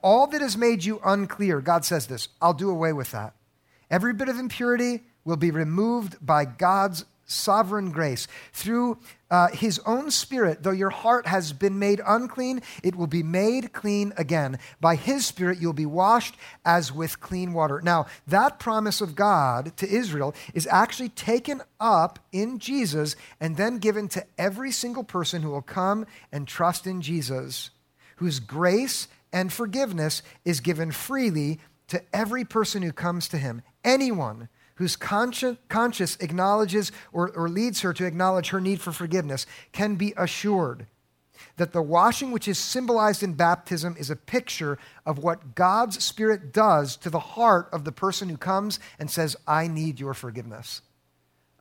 All 0.02 0.26
that 0.28 0.40
has 0.40 0.56
made 0.56 0.84
you 0.84 1.00
unclear, 1.04 1.60
God 1.60 1.84
says 1.84 2.06
this, 2.06 2.28
I'll 2.40 2.54
do 2.54 2.70
away 2.70 2.92
with 2.92 3.10
that. 3.12 3.34
Every 3.90 4.14
bit 4.14 4.28
of 4.28 4.38
impurity 4.38 5.02
will 5.24 5.36
be 5.36 5.50
removed 5.50 6.24
by 6.24 6.44
God's 6.44 7.04
sovereign 7.26 7.90
grace. 7.90 8.26
Through 8.52 8.98
uh, 9.32 9.48
his 9.48 9.80
own 9.86 10.10
spirit, 10.10 10.62
though 10.62 10.70
your 10.70 10.90
heart 10.90 11.26
has 11.26 11.54
been 11.54 11.78
made 11.78 12.02
unclean, 12.06 12.60
it 12.82 12.94
will 12.94 13.06
be 13.06 13.22
made 13.22 13.72
clean 13.72 14.12
again. 14.18 14.58
By 14.78 14.94
his 14.94 15.24
spirit, 15.24 15.58
you'll 15.58 15.72
be 15.72 15.86
washed 15.86 16.36
as 16.66 16.92
with 16.92 17.18
clean 17.18 17.54
water. 17.54 17.80
Now, 17.82 18.06
that 18.26 18.58
promise 18.58 19.00
of 19.00 19.14
God 19.14 19.74
to 19.78 19.88
Israel 19.88 20.34
is 20.52 20.66
actually 20.66 21.08
taken 21.08 21.62
up 21.80 22.18
in 22.30 22.58
Jesus 22.58 23.16
and 23.40 23.56
then 23.56 23.78
given 23.78 24.06
to 24.08 24.26
every 24.36 24.70
single 24.70 25.02
person 25.02 25.40
who 25.40 25.50
will 25.50 25.62
come 25.62 26.04
and 26.30 26.46
trust 26.46 26.86
in 26.86 27.00
Jesus, 27.00 27.70
whose 28.16 28.38
grace 28.38 29.08
and 29.32 29.50
forgiveness 29.50 30.22
is 30.44 30.60
given 30.60 30.92
freely 30.92 31.58
to 31.88 32.02
every 32.14 32.44
person 32.44 32.82
who 32.82 32.92
comes 32.92 33.28
to 33.28 33.38
him. 33.38 33.62
Anyone 33.82 34.50
whose 34.76 34.96
conscience, 34.96 35.58
conscience 35.68 36.16
acknowledges 36.20 36.92
or, 37.12 37.30
or 37.30 37.48
leads 37.48 37.80
her 37.80 37.92
to 37.92 38.06
acknowledge 38.06 38.50
her 38.50 38.60
need 38.60 38.80
for 38.80 38.92
forgiveness 38.92 39.46
can 39.72 39.96
be 39.96 40.14
assured 40.16 40.86
that 41.56 41.72
the 41.72 41.82
washing 41.82 42.30
which 42.30 42.48
is 42.48 42.58
symbolized 42.58 43.22
in 43.22 43.34
baptism 43.34 43.96
is 43.98 44.10
a 44.10 44.16
picture 44.16 44.78
of 45.04 45.18
what 45.18 45.54
God's 45.54 46.02
Spirit 46.02 46.52
does 46.52 46.96
to 46.98 47.10
the 47.10 47.18
heart 47.18 47.68
of 47.72 47.84
the 47.84 47.92
person 47.92 48.28
who 48.28 48.36
comes 48.36 48.80
and 48.98 49.10
says, 49.10 49.36
I 49.46 49.66
need 49.66 50.00
your 50.00 50.14
forgiveness. 50.14 50.82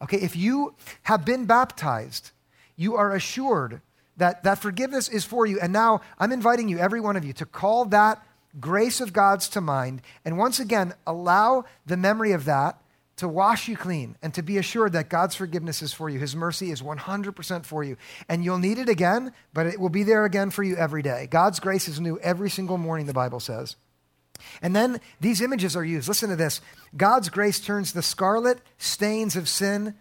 Okay, 0.01 0.17
if 0.17 0.35
you 0.35 0.75
have 1.03 1.25
been 1.25 1.45
baptized, 1.45 2.31
you 2.75 2.95
are 2.95 3.13
assured 3.13 3.81
that 4.17 4.43
that 4.43 4.59
forgiveness 4.59 5.07
is 5.07 5.25
for 5.25 5.45
you. 5.45 5.59
And 5.59 5.71
now 5.73 6.01
I'm 6.17 6.31
inviting 6.31 6.69
you, 6.69 6.79
every 6.79 6.99
one 6.99 7.15
of 7.15 7.25
you, 7.25 7.33
to 7.33 7.45
call 7.45 7.85
that 7.85 8.23
grace 8.59 8.99
of 8.99 9.13
God's 9.13 9.47
to 9.49 9.61
mind 9.61 10.01
and 10.25 10.37
once 10.37 10.59
again 10.59 10.93
allow 11.07 11.63
the 11.85 11.95
memory 11.95 12.33
of 12.33 12.43
that 12.45 12.80
to 13.21 13.27
wash 13.27 13.67
you 13.67 13.77
clean 13.77 14.17
and 14.23 14.33
to 14.33 14.41
be 14.41 14.57
assured 14.57 14.93
that 14.93 15.07
God's 15.07 15.35
forgiveness 15.35 15.83
is 15.83 15.93
for 15.93 16.09
you. 16.09 16.17
His 16.17 16.35
mercy 16.35 16.71
is 16.71 16.81
100% 16.81 17.65
for 17.67 17.83
you. 17.83 17.95
And 18.27 18.43
you'll 18.43 18.57
need 18.57 18.79
it 18.79 18.89
again, 18.89 19.31
but 19.53 19.67
it 19.67 19.79
will 19.79 19.89
be 19.89 20.01
there 20.01 20.25
again 20.25 20.49
for 20.49 20.63
you 20.63 20.75
every 20.75 21.03
day. 21.03 21.27
God's 21.29 21.59
grace 21.59 21.87
is 21.87 21.99
new 21.99 22.17
every 22.21 22.49
single 22.49 22.79
morning, 22.79 23.05
the 23.05 23.13
Bible 23.13 23.39
says. 23.39 23.75
And 24.63 24.75
then 24.75 24.99
these 25.19 25.39
images 25.39 25.75
are 25.75 25.85
used. 25.85 26.07
Listen 26.07 26.31
to 26.31 26.35
this 26.35 26.61
God's 26.97 27.29
grace 27.29 27.59
turns 27.59 27.93
the 27.93 28.01
scarlet 28.01 28.59
stains 28.79 29.35
of 29.35 29.47
sin 29.47 29.93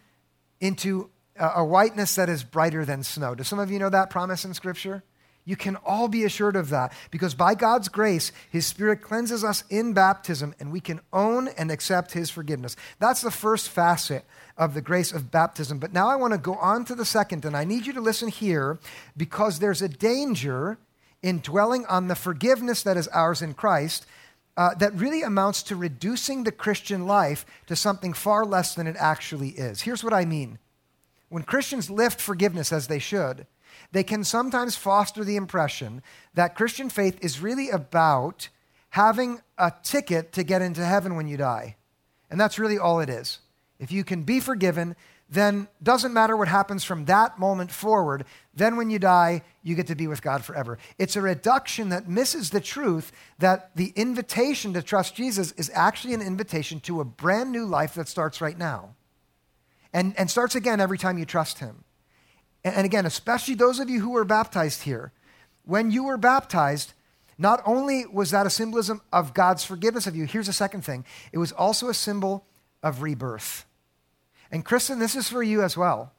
into 0.59 1.11
a 1.37 1.63
whiteness 1.63 2.15
that 2.15 2.31
is 2.31 2.43
brighter 2.43 2.87
than 2.87 3.03
snow. 3.03 3.35
Do 3.35 3.45
some 3.45 3.59
of 3.59 3.71
you 3.71 3.79
know 3.79 3.91
that 3.91 4.09
promise 4.09 4.47
in 4.47 4.55
Scripture? 4.55 5.05
You 5.45 5.57
can 5.57 5.77
all 5.77 6.09
be 6.09 6.25
assured 6.25 6.55
of 6.55 6.69
that 6.71 6.93
because 7.11 7.35
by 7.35 7.55
God's 7.55 7.89
grace, 7.89 8.31
His 8.51 8.67
Spirit 8.67 9.01
cleanses 9.01 9.43
us 9.43 9.65
in 9.71 9.95
baptism 9.95 10.55
and 10.61 10.71
we 10.71 10.81
can 10.81 11.01
own 11.13 11.49
and 11.49 11.71
accept 11.71 12.13
His 12.13 12.31
forgiveness. 12.31 12.77
That's 12.99 13.23
the 13.23 13.31
first 13.31 13.69
facet 13.69 14.25
of 14.57 14.75
the 14.75 14.83
grace 14.83 15.13
of 15.13 15.31
baptism. 15.31 15.79
But 15.79 15.93
now 15.93 16.09
I 16.09 16.17
want 16.17 16.35
to 16.35 16.39
go 16.39 16.55
on 16.55 16.85
to 16.85 16.95
the 16.95 17.05
second, 17.07 17.45
and 17.45 17.57
I 17.57 17.65
need 17.65 17.87
you 17.87 17.93
to 17.95 18.01
listen 18.01 18.29
here 18.29 18.79
because 19.17 19.59
there's 19.59 19.83
a 19.83 19.89
danger 19.89 20.79
in 21.23 21.41
dwelling 21.41 21.87
on 21.87 22.09
the 22.09 22.15
forgiveness 22.15 22.83
that 22.83 22.97
is 22.97 23.09
ours 23.09 23.43
in 23.43 23.55
Christ. 23.55 24.07
Uh, 24.57 24.75
that 24.75 24.93
really 24.95 25.23
amounts 25.23 25.63
to 25.63 25.77
reducing 25.77 26.45
the 26.45 26.53
Christian 26.53 27.07
life 27.07 27.47
to 27.67 27.75
something 27.75 28.13
far 28.13 28.45
less 28.45 28.75
than 28.75 28.87
it 28.87 28.97
actually 28.99 29.51
is. 29.51 29.83
Here's 29.83 30.05
what 30.05 30.13
I 30.13 30.27
mean. 30.27 30.59
When 31.31 31.45
Christians 31.45 31.89
lift 31.89 32.21
forgiveness 32.21 32.73
as 32.73 32.89
they 32.89 32.99
should, 32.99 33.47
they 33.93 34.05
can 34.05 34.25
sometimes 34.25 34.77
foster 34.77 35.25
the 35.25 35.37
impression 35.37 36.03
that 36.35 36.55
Christian 36.55 36.91
faith 36.91 37.19
is 37.23 37.41
really 37.41 37.71
about 37.71 38.49
having 38.91 39.41
a 39.59 39.73
ticket 39.83 40.33
to 40.33 40.43
get 40.43 40.63
into 40.63 40.85
heaven 40.85 41.17
when 41.17 41.29
you 41.29 41.37
die. 41.37 41.77
And 42.31 42.41
that's 42.41 42.59
really 42.59 42.79
all 42.79 43.01
it 43.01 43.09
is. 43.09 43.39
If 43.79 43.91
you 43.91 44.05
can 44.05 44.23
be 44.23 44.41
forgiven, 44.41 44.95
then 45.29 45.69
doesn't 45.83 46.13
matter 46.13 46.37
what 46.37 46.49
happens 46.49 46.83
from 46.83 47.05
that 47.05 47.39
moment 47.39 47.71
forward. 47.71 48.25
Then 48.53 48.77
when 48.77 48.91
you 48.91 48.99
die, 48.99 49.43
you 49.63 49.77
get 49.77 49.87
to 49.87 49.95
be 49.95 50.09
with 50.09 50.23
God 50.23 50.45
forever. 50.45 50.79
It's 50.99 51.17
a 51.17 51.21
reduction 51.21 51.91
that 51.91 52.09
misses 52.09 52.51
the 52.51 52.61
truth 52.61 53.13
that 53.39 53.75
the 53.77 53.93
invitation 53.95 54.73
to 54.75 54.83
trust 54.83 55.15
Jesus 55.15 55.53
is 55.53 55.71
actually 55.73 56.15
an 56.15 56.23
invitation 56.23 56.81
to 56.81 57.01
a 57.01 57.05
brand 57.05 57.53
new 57.53 57.65
life 57.65 57.95
that 57.95 58.09
starts 58.09 58.41
right 58.41 58.59
now 58.59 58.97
and, 59.93 60.19
and 60.19 60.29
starts 60.31 60.57
again 60.57 60.81
every 60.81 60.99
time 60.99 61.17
you 61.17 61.25
trust 61.25 61.61
Him. 61.61 61.85
And 62.65 62.85
again, 62.85 63.07
especially 63.07 63.55
those 63.55 63.81
of 63.81 63.89
you 63.89 64.01
who 64.01 64.11
were 64.11 64.25
baptized 64.25 64.83
here, 64.83 65.13
when 65.65 65.91
you 65.91 66.05
were 66.05 66.17
baptized, 66.17 66.93
not 67.39 67.63
only 67.65 68.05
was 68.07 68.31
that 68.33 68.47
a 68.47 68.51
symbolism 68.51 69.01
of 69.13 69.33
God's 69.33 69.65
forgiveness 69.65 70.07
of 70.07 70.15
you, 70.15 70.27
here's 70.27 70.49
a 70.49 70.53
second 70.53 70.83
thing 70.85 71.05
it 71.33 71.39
was 71.39 71.53
also 71.53 71.89
a 71.89 71.95
symbol 71.95 72.45
of 72.83 73.03
rebirth. 73.03 73.65
And 74.51 74.65
Kristen, 74.65 74.99
this 74.99 75.15
is 75.15 75.29
for 75.29 75.43
you 75.43 75.63
as 75.63 75.77
well. 75.77 76.13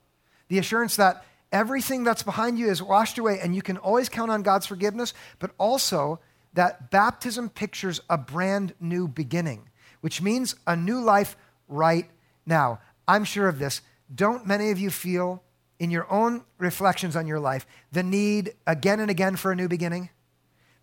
The 0.47 0.57
assurance 0.57 0.95
that 0.95 1.23
everything 1.51 2.03
that's 2.03 2.23
behind 2.23 2.57
you 2.57 2.69
is 2.69 2.81
washed 2.81 3.17
away 3.17 3.39
and 3.41 3.55
you 3.55 3.61
can 3.61 3.77
always 3.77 4.09
count 4.09 4.31
on 4.31 4.41
God's 4.41 4.65
forgiveness, 4.65 5.13
but 5.39 5.51
also 5.57 6.19
that 6.53 6.91
baptism 6.91 7.49
pictures 7.49 8.01
a 8.09 8.17
brand 8.17 8.73
new 8.79 9.07
beginning, 9.07 9.69
which 10.01 10.21
means 10.21 10.55
a 10.65 10.75
new 10.75 11.01
life 11.01 11.35
right 11.67 12.09
now. 12.45 12.79
I'm 13.07 13.23
sure 13.23 13.47
of 13.47 13.59
this. 13.59 13.81
Don't 14.13 14.47
many 14.47 14.71
of 14.71 14.79
you 14.79 14.89
feel 14.89 15.43
in 15.81 15.89
your 15.89 16.09
own 16.11 16.43
reflections 16.59 17.15
on 17.15 17.25
your 17.25 17.39
life 17.39 17.65
the 17.91 18.03
need 18.03 18.53
again 18.67 18.99
and 18.99 19.09
again 19.09 19.35
for 19.35 19.51
a 19.51 19.55
new 19.55 19.67
beginning? 19.67 20.11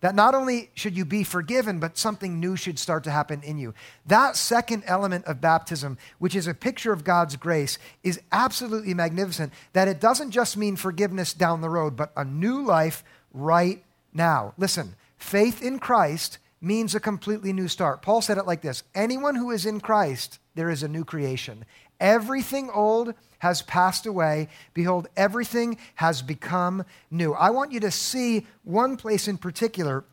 That 0.01 0.13
not 0.13 0.35
only 0.35 0.71
should 0.73 0.95
you 0.95 1.05
be 1.05 1.23
forgiven, 1.23 1.79
but 1.79 1.97
something 1.97 2.37
new 2.37 2.57
should 2.57 2.77
start 2.77 3.05
to 3.05 3.11
happen 3.11 3.41
in 3.41 3.57
you. 3.57 3.73
That 4.05 4.35
second 4.35 4.83
element 4.85 5.23
of 5.25 5.39
baptism, 5.39 5.97
which 6.19 6.35
is 6.35 6.47
a 6.47 6.53
picture 6.53 6.91
of 6.91 7.05
God's 7.05 7.37
grace, 7.37 7.77
is 8.03 8.19
absolutely 8.31 8.93
magnificent. 8.93 9.53
That 9.71 9.87
it 9.87 10.01
doesn't 10.01 10.31
just 10.31 10.57
mean 10.57 10.75
forgiveness 10.75 11.33
down 11.33 11.61
the 11.61 11.69
road, 11.69 11.95
but 11.95 12.11
a 12.17 12.25
new 12.25 12.61
life 12.61 13.03
right 13.33 13.81
now. 14.13 14.53
Listen, 14.57 14.95
faith 15.17 15.61
in 15.61 15.79
Christ 15.79 16.39
means 16.61 16.93
a 16.93 16.99
completely 16.99 17.53
new 17.53 17.69
start. 17.69 18.01
Paul 18.01 18.21
said 18.21 18.37
it 18.37 18.47
like 18.47 18.61
this 18.61 18.83
Anyone 18.93 19.35
who 19.35 19.51
is 19.51 19.65
in 19.65 19.79
Christ, 19.79 20.39
there 20.55 20.69
is 20.69 20.83
a 20.83 20.89
new 20.89 21.05
creation. 21.05 21.63
Everything 21.99 22.69
old 22.69 23.13
has 23.39 23.61
passed 23.61 24.05
away. 24.05 24.49
Behold, 24.73 25.07
everything 25.17 25.77
has 25.95 26.21
become 26.21 26.85
new. 27.09 27.33
I 27.33 27.49
want 27.49 27.71
you 27.71 27.79
to 27.81 27.91
see 27.91 28.45
one 28.63 28.97
place 28.97 29.27
in 29.27 29.37
particular 29.37 30.05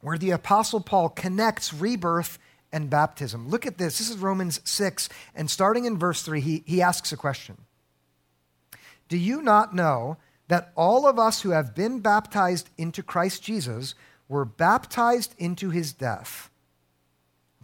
where 0.00 0.18
the 0.18 0.30
Apostle 0.30 0.80
Paul 0.80 1.08
connects 1.08 1.72
rebirth 1.72 2.38
and 2.72 2.90
baptism. 2.90 3.48
Look 3.48 3.66
at 3.66 3.78
this. 3.78 3.98
This 3.98 4.10
is 4.10 4.18
Romans 4.18 4.60
6, 4.64 5.08
and 5.34 5.50
starting 5.50 5.84
in 5.84 5.98
verse 5.98 6.22
3, 6.22 6.40
he, 6.40 6.62
he 6.66 6.82
asks 6.82 7.12
a 7.12 7.16
question 7.16 7.56
Do 9.08 9.16
you 9.16 9.40
not 9.40 9.74
know 9.74 10.18
that 10.48 10.72
all 10.76 11.06
of 11.06 11.18
us 11.18 11.42
who 11.42 11.50
have 11.50 11.74
been 11.74 12.00
baptized 12.00 12.68
into 12.76 13.02
Christ 13.02 13.42
Jesus 13.42 13.94
were 14.28 14.44
baptized 14.44 15.34
into 15.38 15.70
his 15.70 15.92
death. 15.92 16.50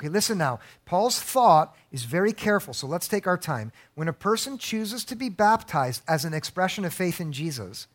Okay, 0.00 0.09
listen 0.09 0.38
now. 0.38 0.61
Paul's 0.87 1.21
thought 1.21 1.76
is 1.92 2.04
very 2.04 2.33
careful, 2.33 2.73
so 2.73 2.87
let's 2.87 3.07
take 3.07 3.26
our 3.26 3.37
time. 3.37 3.71
When 3.95 4.09
a 4.09 4.14
person 4.14 4.57
chooses 4.57 5.04
to 5.04 5.14
be 5.14 5.28
baptized 5.28 6.02
as 6.09 6.25
an 6.25 6.33
expression 6.33 6.87
of 6.87 6.95
faith 6.95 7.21
in 7.21 7.33
Jesus, 7.33 7.87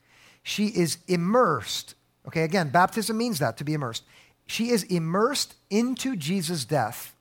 she 0.43 0.67
is 0.67 0.99
immersed. 1.07 1.95
Okay, 2.27 2.43
again, 2.43 2.69
baptism 2.69 3.17
means 3.17 3.39
that, 3.39 3.57
to 3.57 3.63
be 3.63 3.73
immersed. 3.73 4.03
She 4.45 4.69
is 4.69 4.83
immersed 4.83 5.55
into 5.71 6.15
Jesus' 6.15 6.63
death. 6.63 7.15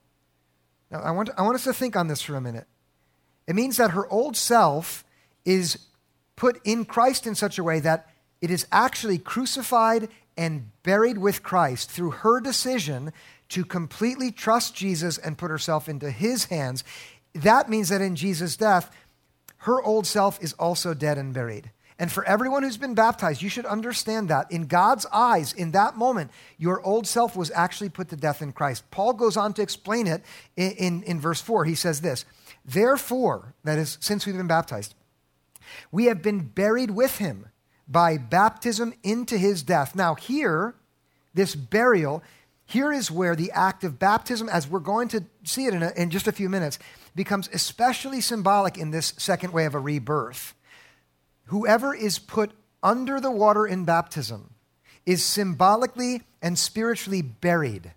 Now, 0.91 1.01
I 1.01 1.13
want, 1.13 1.31
I 1.39 1.43
want 1.43 1.55
us 1.55 1.65
to 1.65 1.73
think 1.73 1.97
on 1.97 2.09
this 2.09 2.21
for 2.21 2.37
a 2.37 2.41
minute. 2.43 2.67
It 3.47 3.55
means 3.55 3.79
that 3.79 3.93
her 3.93 4.07
old 4.09 4.37
self 4.37 5.03
is 5.47 5.79
put 6.37 6.61
in 6.63 6.85
Christ 6.85 7.27
in 7.27 7.35
such 7.35 7.59
a 7.59 7.65
way 7.65 7.81
that 7.81 8.11
it 8.43 8.51
is 8.51 8.67
actually 8.71 9.17
crucified 9.17 10.11
and 10.37 10.71
buried 10.83 11.17
with 11.17 11.43
Christ 11.43 11.91
through 11.91 12.11
her 12.11 12.39
decision 12.41 13.15
to 13.55 13.65
completely 13.65 14.33
trust 14.33 14.75
Jesus 14.75 15.17
and 15.17 15.39
put 15.39 15.49
herself 15.49 15.89
into 15.89 16.11
his 16.11 16.47
hands. 16.47 16.83
That 17.35 17.71
means 17.71 17.89
that 17.89 18.01
in 18.01 18.17
Jesus' 18.17 18.57
death, 18.57 18.91
her 19.59 19.81
old 19.81 20.09
self 20.09 20.43
is 20.43 20.55
also 20.55 20.93
dead 20.93 21.19
and 21.19 21.33
buried. 21.33 21.71
And 21.97 22.11
for 22.11 22.25
everyone 22.25 22.65
who's 22.65 22.77
been 22.77 22.97
baptized, 22.97 23.43
you 23.43 23.49
should 23.49 23.65
understand 23.65 24.29
that 24.29 24.51
in 24.51 24.67
God's 24.67 25.07
eyes, 25.13 25.53
in 25.53 25.71
that 25.71 25.97
moment, 25.97 26.33
your 26.59 26.83
old 26.83 27.07
self 27.07 27.37
was 27.37 27.53
actually 27.53 27.91
put 27.91 28.09
to 28.09 28.17
death 28.17 28.43
in 28.43 28.51
Christ. 28.51 28.91
Paul 28.91 29.13
goes 29.13 29.37
on 29.37 29.55
to 29.55 29.63
explain 29.63 30.09
it 30.09 30.25
in, 30.57 30.73
in, 30.73 31.03
in 31.05 31.21
verse 31.21 31.41
4. 31.41 31.65
He 31.65 31.77
says 31.77 32.01
this 32.01 32.25
Therefore, 32.65 33.55
that 33.63 33.79
is, 33.79 33.99
since 34.01 34.27
we've 34.27 34.37
been 34.37 34.49
baptized, 34.49 34.97
we 35.93 36.07
have 36.07 36.23
been 36.23 36.41
buried 36.41 36.91
with 36.91 37.19
him 37.19 37.47
by 37.87 38.19
baptism 38.19 38.95
into 39.05 39.39
his 39.39 39.63
death. 39.63 39.95
Now, 39.95 40.17
here, 40.17 40.75
this 41.35 41.55
burial, 41.55 42.21
here 42.67 42.93
is 42.93 43.11
where 43.11 43.37
the 43.37 43.51
act 43.53 43.85
of 43.85 43.99
baptism, 43.99 44.49
as 44.49 44.69
we're 44.69 44.81
going 44.81 45.09
to 45.09 45.25
see 45.45 45.67
it 45.67 45.75
in, 45.75 45.83
a, 45.83 45.93
in 45.97 46.11
just 46.11 46.27
a 46.27 46.33
few 46.33 46.49
minutes, 46.49 46.79
becomes 47.15 47.49
especially 47.53 48.21
symbolic 48.21 48.79
in 48.79 48.91
this 48.91 49.15
second 49.19 49.53
way 49.53 49.67
of 49.67 49.75
a 49.75 49.79
rebirth. 49.79 50.55
Whoever 51.47 51.95
is 51.95 52.19
put 52.19 52.53
under 52.83 53.21
the 53.21 53.31
water 53.31 53.67
in 53.67 53.85
baptism 53.85 54.55
is 55.07 55.25
symbolically 55.25 56.23
and 56.41 56.59
spiritually 56.59 57.23
buried. 57.23 57.93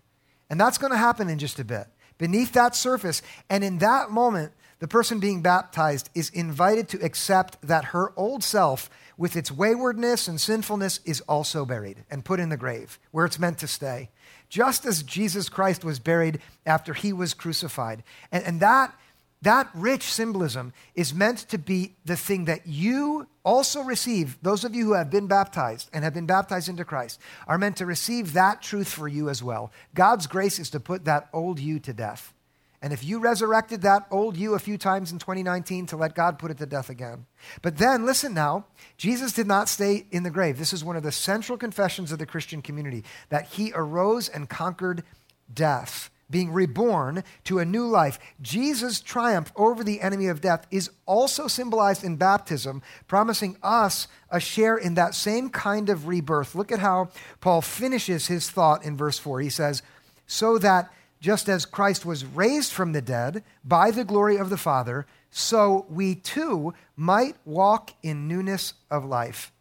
And 0.50 0.60
that's 0.60 0.78
going 0.78 0.92
to 0.92 0.98
happen 0.98 1.30
in 1.30 1.40
just 1.40 1.60
a 1.60 1.66
bit. 1.66 1.88
Beneath 2.18 2.54
that 2.54 2.76
surface, 2.76 3.22
and 3.50 3.64
in 3.64 3.78
that 3.78 4.10
moment, 4.10 4.52
the 4.80 4.88
person 4.88 5.20
being 5.20 5.42
baptized 5.42 6.10
is 6.14 6.30
invited 6.30 6.88
to 6.90 7.04
accept 7.04 7.58
that 7.62 7.86
her 7.86 8.14
old 8.16 8.44
self, 8.44 8.90
with 9.18 9.36
its 9.36 9.52
waywardness 9.52 10.28
and 10.28 10.40
sinfulness, 10.40 11.00
is 11.06 11.22
also 11.22 11.66
buried 11.66 12.04
and 12.10 12.26
put 12.26 12.40
in 12.40 12.50
the 12.50 12.58
grave 12.58 13.00
where 13.12 13.26
it's 13.26 13.40
meant 13.40 13.58
to 13.60 13.68
stay, 13.68 14.10
just 14.50 14.86
as 14.86 15.04
Jesus 15.04 15.50
Christ 15.50 15.84
was 15.84 16.00
buried 16.00 16.40
after 16.66 16.94
he 16.94 17.14
was 17.14 17.34
crucified. 17.34 18.04
And, 18.32 18.44
and 18.44 18.60
that, 18.60 18.94
that 19.42 19.70
rich 19.74 20.04
symbolism 20.04 20.74
is 20.96 21.14
meant 21.14 21.40
to 21.50 21.58
be 21.58 21.96
the 22.06 22.16
thing 22.16 22.46
that 22.46 22.66
you 22.66 23.28
also 23.44 23.82
receive. 23.82 24.38
Those 24.42 24.64
of 24.64 24.76
you 24.76 24.86
who 24.86 24.94
have 24.94 25.10
been 25.10 25.28
baptized 25.28 25.90
and 25.94 26.04
have 26.04 26.14
been 26.14 26.26
baptized 26.26 26.70
into 26.70 26.86
Christ 26.86 27.20
are 27.48 27.58
meant 27.58 27.78
to 27.78 27.86
receive 27.86 28.34
that 28.34 28.62
truth 28.62 28.90
for 28.90 29.08
you 29.08 29.30
as 29.30 29.44
well. 29.44 29.72
God's 29.94 30.28
grace 30.28 30.60
is 30.60 30.70
to 30.72 30.80
put 30.80 31.06
that 31.06 31.30
old 31.34 31.60
you 31.60 31.80
to 31.80 31.94
death. 31.94 32.34
And 32.82 32.94
if 32.94 33.04
you 33.04 33.20
resurrected 33.20 33.82
that 33.82 34.06
old 34.12 34.38
you 34.38 34.54
a 34.54 34.60
few 34.60 34.78
times 34.78 35.12
in 35.12 35.18
2019, 35.18 35.88
to 35.88 35.98
let 35.98 36.14
God 36.14 36.38
put 36.38 36.52
it 36.52 36.58
to 36.60 36.68
death 36.68 36.90
again. 36.90 37.26
But 37.64 37.78
then, 37.78 38.06
listen 38.06 38.36
now, 38.36 38.66
Jesus 38.98 39.34
did 39.34 39.48
not 39.48 39.68
stay 39.68 40.06
in 40.12 40.22
the 40.24 40.30
grave. 40.30 40.60
This 40.60 40.74
is 40.74 40.84
one 40.84 40.96
of 40.96 41.04
the 41.04 41.12
central 41.12 41.58
confessions 41.58 42.12
of 42.12 42.20
the 42.20 42.28
Christian 42.28 42.62
community 42.62 43.04
that 43.30 43.48
he 43.48 43.72
arose 43.74 44.30
and 44.30 44.48
conquered 44.48 45.04
death, 45.52 46.12
being 46.30 46.52
reborn 46.52 47.24
to 47.46 47.58
a 47.58 47.66
new 47.66 47.88
life. 47.88 48.20
Jesus' 48.42 49.02
triumph 49.02 49.52
over 49.56 49.84
the 49.84 50.02
enemy 50.02 50.28
of 50.28 50.42
death 50.42 50.68
is 50.70 50.92
also 51.08 51.48
symbolized 51.48 52.04
in 52.04 52.16
baptism, 52.16 52.84
promising 53.08 53.58
us 53.64 54.08
a 54.30 54.40
share 54.40 54.78
in 54.78 54.94
that 54.94 55.16
same 55.16 55.50
kind 55.50 55.90
of 55.90 56.08
rebirth. 56.08 56.54
Look 56.54 56.72
at 56.72 56.80
how 56.80 57.10
Paul 57.40 57.62
finishes 57.62 58.28
his 58.28 58.52
thought 58.52 58.86
in 58.86 58.96
verse 58.96 59.18
4. 59.18 59.40
He 59.40 59.50
says, 59.50 59.82
So 60.28 60.60
that 60.60 60.92
just 61.20 61.50
as 61.50 61.66
Christ 61.66 62.06
was 62.06 62.26
raised 62.26 62.72
from 62.72 62.92
the 62.92 63.02
dead 63.02 63.44
by 63.64 63.92
the 63.92 64.04
glory 64.04 64.38
of 64.38 64.50
the 64.50 64.58
Father, 64.58 65.06
so 65.32 65.86
we 65.90 66.16
too 66.16 66.74
might 66.96 67.36
walk 67.46 67.94
in 68.04 68.28
newness 68.28 68.74
of 68.90 69.06
life. 69.06 69.52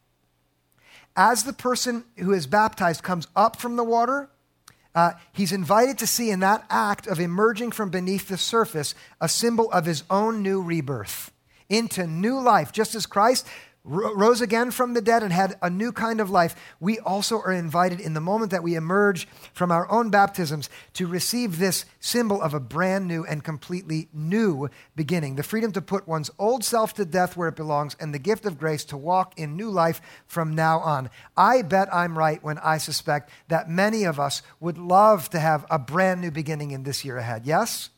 As 1.16 1.44
the 1.44 1.52
person 1.52 2.04
who 2.18 2.32
is 2.32 2.46
baptized 2.46 3.02
comes 3.02 3.26
up 3.34 3.56
from 3.56 3.76
the 3.76 3.84
water, 3.84 4.28
uh, 4.94 5.12
he's 5.32 5.52
invited 5.52 5.98
to 5.98 6.06
see 6.06 6.30
in 6.30 6.40
that 6.40 6.64
act 6.70 7.06
of 7.06 7.20
emerging 7.20 7.70
from 7.70 7.90
beneath 7.90 8.28
the 8.28 8.38
surface 8.38 8.94
a 9.20 9.28
symbol 9.28 9.70
of 9.72 9.84
his 9.84 10.02
own 10.10 10.42
new 10.42 10.62
rebirth 10.62 11.32
into 11.68 12.06
new 12.06 12.40
life. 12.40 12.72
Just 12.72 12.94
as 12.94 13.06
Christ 13.06 13.46
rose 13.86 14.40
again 14.40 14.70
from 14.70 14.94
the 14.94 15.00
dead 15.00 15.22
and 15.22 15.32
had 15.32 15.56
a 15.62 15.70
new 15.70 15.92
kind 15.92 16.20
of 16.20 16.28
life, 16.28 16.56
we 16.80 16.98
also 16.98 17.38
are 17.38 17.52
invited 17.52 18.00
in 18.00 18.14
the 18.14 18.20
moment 18.20 18.50
that 18.50 18.62
we 18.62 18.74
emerge 18.74 19.28
from 19.52 19.70
our 19.70 19.90
own 19.90 20.10
baptisms 20.10 20.68
to 20.94 21.06
receive 21.06 21.58
this 21.58 21.84
symbol 22.00 22.42
of 22.42 22.52
a 22.52 22.60
brand 22.60 23.06
new 23.06 23.24
and 23.24 23.44
completely 23.44 24.08
new 24.12 24.68
beginning. 24.96 25.36
The 25.36 25.42
freedom 25.42 25.72
to 25.72 25.80
put 25.80 26.08
one's 26.08 26.30
old 26.38 26.64
self 26.64 26.94
to 26.94 27.04
death 27.04 27.36
where 27.36 27.48
it 27.48 27.56
belongs 27.56 27.96
and 28.00 28.12
the 28.12 28.18
gift 28.18 28.44
of 28.44 28.58
grace 28.58 28.84
to 28.86 28.96
walk 28.96 29.38
in 29.38 29.56
new 29.56 29.70
life 29.70 30.00
from 30.26 30.54
now 30.54 30.80
on. 30.80 31.08
I 31.36 31.62
bet 31.62 31.92
I'm 31.94 32.18
right 32.18 32.42
when 32.42 32.58
I 32.58 32.78
suspect 32.78 33.30
that 33.48 33.70
many 33.70 34.04
of 34.04 34.18
us 34.18 34.42
would 34.58 34.78
love 34.78 35.30
to 35.30 35.38
have 35.38 35.64
a 35.70 35.78
brand 35.78 36.20
new 36.20 36.30
beginning 36.30 36.72
in 36.72 36.82
this 36.82 37.04
year 37.04 37.18
ahead. 37.18 37.46
Yes? 37.46 37.90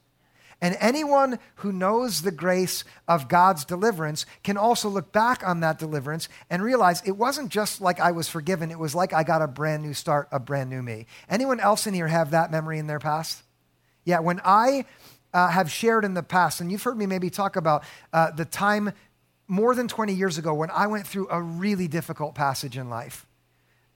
And 0.61 0.77
anyone 0.81 1.39
who 1.57 1.73
knows 1.73 2.23
the 2.23 2.33
grace 2.33 2.83
of 3.07 3.29
God's 3.29 3.65
deliverance 3.65 4.27
can 4.43 4.57
also 4.57 4.89
look 4.89 5.13
back 5.13 5.47
on 5.47 5.61
that 5.61 5.79
deliverance 5.79 6.29
and 6.51 6.63
realize 6.63 7.01
it 7.07 7.17
wasn't 7.17 7.51
just 7.51 7.81
like 7.81 8.01
I 8.01 8.11
was 8.11 8.29
forgiven, 8.29 8.71
it 8.71 8.79
was 8.79 8.95
like 8.95 9.13
I 9.13 9.23
got 9.23 9.41
a 9.41 9.47
brand 9.47 9.85
new 9.85 9.95
start, 9.95 10.29
a 10.33 10.41
brand 10.41 10.69
new 10.69 10.83
me. 10.83 11.07
Anyone 11.31 11.61
else 11.61 11.87
in 11.87 11.95
here 11.95 12.09
have 12.09 12.33
that 12.33 12.51
memory 12.51 12.79
in 12.79 12.89
their 12.89 12.99
past? 12.99 13.43
Yeah, 14.05 14.19
when 14.19 14.41
I 14.45 14.85
uh, 15.33 15.49
have 15.49 15.71
shared 15.71 16.05
in 16.05 16.15
the 16.15 16.23
past, 16.23 16.61
and 16.61 16.73
you've 16.73 16.83
heard 16.83 16.99
me 16.99 17.07
maybe 17.07 17.31
talk 17.31 17.55
about 17.55 17.85
uh, 18.13 18.33
the 18.33 18.45
time 18.45 18.93
more 19.47 19.75
than 19.75 19.87
20 19.87 20.13
years 20.13 20.39
ago 20.39 20.55
when 20.55 20.71
I 20.71 20.89
went 20.89 21.07
through 21.07 21.29
a 21.31 21.41
really 21.41 21.89
difficult 21.89 22.35
passage 22.35 22.77
in 22.77 22.91
life. 22.91 23.27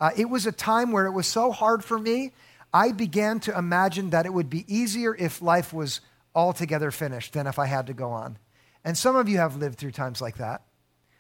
Uh, 0.01 0.11
it 0.17 0.29
was 0.29 0.47
a 0.47 0.53
time 0.53 0.93
where 0.93 1.07
it 1.07 1.13
was 1.13 1.27
so 1.27 1.51
hard 1.51 1.85
for 1.85 1.99
me, 1.99 2.33
I 2.73 2.93
began 2.93 3.39
to 3.41 3.57
imagine 3.57 4.11
that 4.11 4.27
it 4.27 4.33
would 4.33 4.49
be 4.49 4.65
easier 4.67 5.15
if 5.15 5.43
life 5.43 5.73
was 5.73 6.01
altogether 6.35 6.91
finished 6.91 7.33
than 7.33 7.47
if 7.47 7.59
I 7.59 7.67
had 7.67 7.87
to 7.87 7.95
go 7.95 8.11
on. 8.11 8.39
And 8.85 8.97
some 8.97 9.17
of 9.17 9.29
you 9.29 9.39
have 9.39 9.57
lived 9.57 9.79
through 9.79 9.93
times 9.93 10.21
like 10.21 10.39
that. 10.39 10.63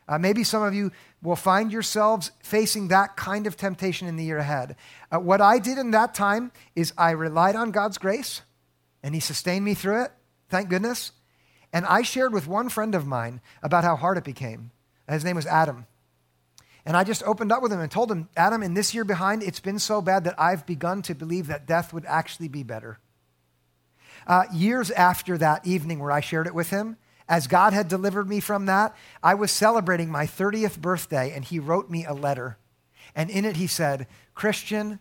Uh, 0.08 0.18
maybe 0.18 0.42
some 0.42 0.62
of 0.62 0.74
you 0.74 0.90
will 1.22 1.36
find 1.36 1.72
yourselves 1.72 2.32
facing 2.42 2.88
that 2.88 3.16
kind 3.16 3.46
of 3.46 3.56
temptation 3.56 4.08
in 4.08 4.16
the 4.16 4.24
year 4.24 4.38
ahead. 4.38 4.76
Uh, 5.10 5.20
what 5.20 5.40
I 5.40 5.58
did 5.58 5.78
in 5.78 5.92
that 5.92 6.12
time 6.12 6.50
is 6.74 6.92
I 6.98 7.12
relied 7.12 7.54
on 7.54 7.70
God's 7.70 7.98
grace, 7.98 8.42
and 9.02 9.14
He 9.14 9.20
sustained 9.20 9.64
me 9.64 9.74
through 9.74 10.02
it. 10.02 10.12
Thank 10.48 10.68
goodness. 10.68 11.12
And 11.72 11.86
I 11.86 12.02
shared 12.02 12.32
with 12.32 12.48
one 12.48 12.68
friend 12.68 12.94
of 12.94 13.06
mine 13.06 13.40
about 13.62 13.84
how 13.84 13.96
hard 13.96 14.18
it 14.18 14.24
became. 14.24 14.72
His 15.08 15.24
name 15.24 15.36
was 15.36 15.46
Adam. 15.46 15.86
And 16.84 16.96
I 16.96 17.04
just 17.04 17.22
opened 17.22 17.52
up 17.52 17.62
with 17.62 17.72
him 17.72 17.80
and 17.80 17.90
told 17.90 18.10
him, 18.10 18.28
Adam, 18.36 18.62
in 18.62 18.74
this 18.74 18.92
year 18.92 19.04
behind, 19.04 19.42
it's 19.42 19.60
been 19.60 19.78
so 19.78 20.02
bad 20.02 20.24
that 20.24 20.34
I've 20.38 20.66
begun 20.66 21.02
to 21.02 21.14
believe 21.14 21.46
that 21.46 21.66
death 21.66 21.92
would 21.92 22.04
actually 22.06 22.48
be 22.48 22.64
better. 22.64 22.98
Uh, 24.26 24.44
years 24.52 24.90
after 24.92 25.36
that 25.38 25.66
evening 25.66 25.98
where 25.98 26.12
I 26.12 26.20
shared 26.20 26.46
it 26.46 26.54
with 26.54 26.70
him, 26.70 26.96
as 27.28 27.46
God 27.46 27.72
had 27.72 27.88
delivered 27.88 28.28
me 28.28 28.40
from 28.40 28.66
that, 28.66 28.94
I 29.22 29.34
was 29.34 29.50
celebrating 29.50 30.10
my 30.10 30.26
30th 30.26 30.80
birthday, 30.80 31.32
and 31.32 31.44
he 31.44 31.58
wrote 31.58 31.88
me 31.88 32.04
a 32.04 32.12
letter. 32.12 32.58
And 33.14 33.30
in 33.30 33.44
it, 33.44 33.56
he 33.56 33.66
said, 33.66 34.06
Christian, 34.34 35.00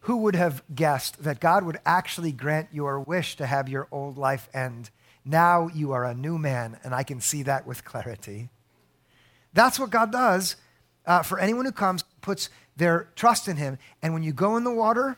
who 0.00 0.18
would 0.18 0.34
have 0.34 0.62
guessed 0.74 1.22
that 1.22 1.40
God 1.40 1.64
would 1.64 1.78
actually 1.86 2.32
grant 2.32 2.68
your 2.72 2.98
wish 2.98 3.36
to 3.36 3.46
have 3.46 3.68
your 3.68 3.86
old 3.92 4.18
life 4.18 4.48
end? 4.52 4.90
Now 5.24 5.68
you 5.72 5.92
are 5.92 6.04
a 6.04 6.14
new 6.14 6.38
man, 6.38 6.78
and 6.82 6.94
I 6.94 7.04
can 7.04 7.20
see 7.20 7.42
that 7.44 7.66
with 7.66 7.84
clarity. 7.84 8.48
That's 9.52 9.78
what 9.78 9.90
God 9.90 10.10
does 10.10 10.56
uh, 11.06 11.22
for 11.22 11.38
anyone 11.38 11.64
who 11.64 11.72
comes, 11.72 12.02
puts 12.20 12.48
their 12.76 13.10
trust 13.14 13.48
in 13.48 13.56
Him. 13.56 13.78
And 14.02 14.14
when 14.14 14.22
you 14.22 14.32
go 14.32 14.56
in 14.56 14.64
the 14.64 14.74
water, 14.74 15.16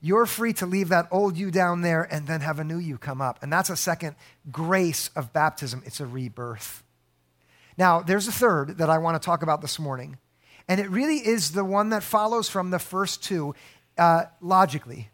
you're 0.00 0.26
free 0.26 0.52
to 0.54 0.66
leave 0.66 0.88
that 0.88 1.08
old 1.10 1.36
you 1.36 1.50
down 1.50 1.82
there 1.82 2.02
and 2.02 2.26
then 2.26 2.40
have 2.40 2.58
a 2.58 2.64
new 2.64 2.78
you 2.78 2.96
come 2.96 3.20
up. 3.20 3.42
And 3.42 3.52
that's 3.52 3.70
a 3.70 3.76
second 3.76 4.16
grace 4.50 5.10
of 5.14 5.32
baptism. 5.32 5.82
It's 5.84 6.00
a 6.00 6.06
rebirth. 6.06 6.82
Now, 7.76 8.00
there's 8.00 8.28
a 8.28 8.32
third 8.32 8.78
that 8.78 8.90
I 8.90 8.98
want 8.98 9.20
to 9.20 9.24
talk 9.24 9.42
about 9.42 9.60
this 9.60 9.78
morning. 9.78 10.18
And 10.68 10.80
it 10.80 10.88
really 10.88 11.16
is 11.16 11.52
the 11.52 11.64
one 11.64 11.90
that 11.90 12.02
follows 12.02 12.48
from 12.48 12.70
the 12.70 12.78
first 12.78 13.24
two 13.24 13.54
uh, 13.98 14.24
logically. 14.40 15.10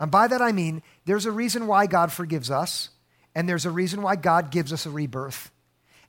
And 0.00 0.10
by 0.10 0.26
that 0.28 0.42
I 0.42 0.52
mean 0.52 0.82
there's 1.04 1.26
a 1.26 1.32
reason 1.32 1.66
why 1.66 1.86
God 1.86 2.12
forgives 2.12 2.50
us, 2.50 2.90
and 3.34 3.48
there's 3.48 3.66
a 3.66 3.70
reason 3.70 4.02
why 4.02 4.16
God 4.16 4.50
gives 4.50 4.72
us 4.72 4.86
a 4.86 4.90
rebirth. 4.90 5.50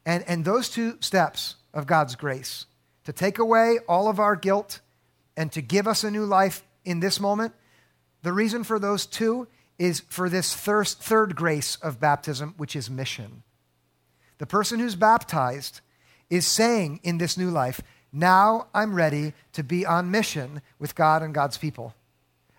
And, 0.06 0.24
and 0.28 0.46
those 0.46 0.70
two 0.70 0.98
steps 1.02 1.56
of 1.74 1.88
God's 1.88 2.16
grace 2.16 2.66
to 3.06 3.14
take 3.14 3.40
away 3.40 3.80
all 3.88 4.08
of 4.08 4.20
our 4.20 4.36
guilt 4.36 4.80
and 5.36 5.52
to 5.52 5.62
give 5.62 5.88
us 5.88 6.04
a 6.04 6.12
new 6.12 6.26
life 6.26 6.64
in 6.86 7.00
this 7.00 7.20
moment. 7.20 7.54
The 8.22 8.34
reason 8.34 8.64
for 8.64 8.80
those 8.80 9.06
two 9.06 9.48
is 9.78 10.02
for 10.02 10.30
this 10.30 10.54
thirst, 10.54 11.02
third 11.02 11.36
grace 11.36 11.78
of 11.78 12.00
baptism, 12.00 12.54
which 12.58 12.76
is 12.76 12.90
mission. 12.90 13.44
The 14.38 14.46
person 14.46 14.80
who's 14.80 14.96
baptized 14.96 15.82
is 16.30 16.46
saying 16.46 17.00
in 17.04 17.18
this 17.18 17.38
new 17.38 17.50
life, 17.50 17.82
now 18.12 18.68
I'm 18.74 18.96
ready 18.96 19.34
to 19.54 19.64
be 19.64 19.86
on 19.86 20.12
mission 20.12 20.62
with 20.80 20.96
God 20.96 21.22
and 21.22 21.34
God's 21.34 21.58
people. 21.58 21.94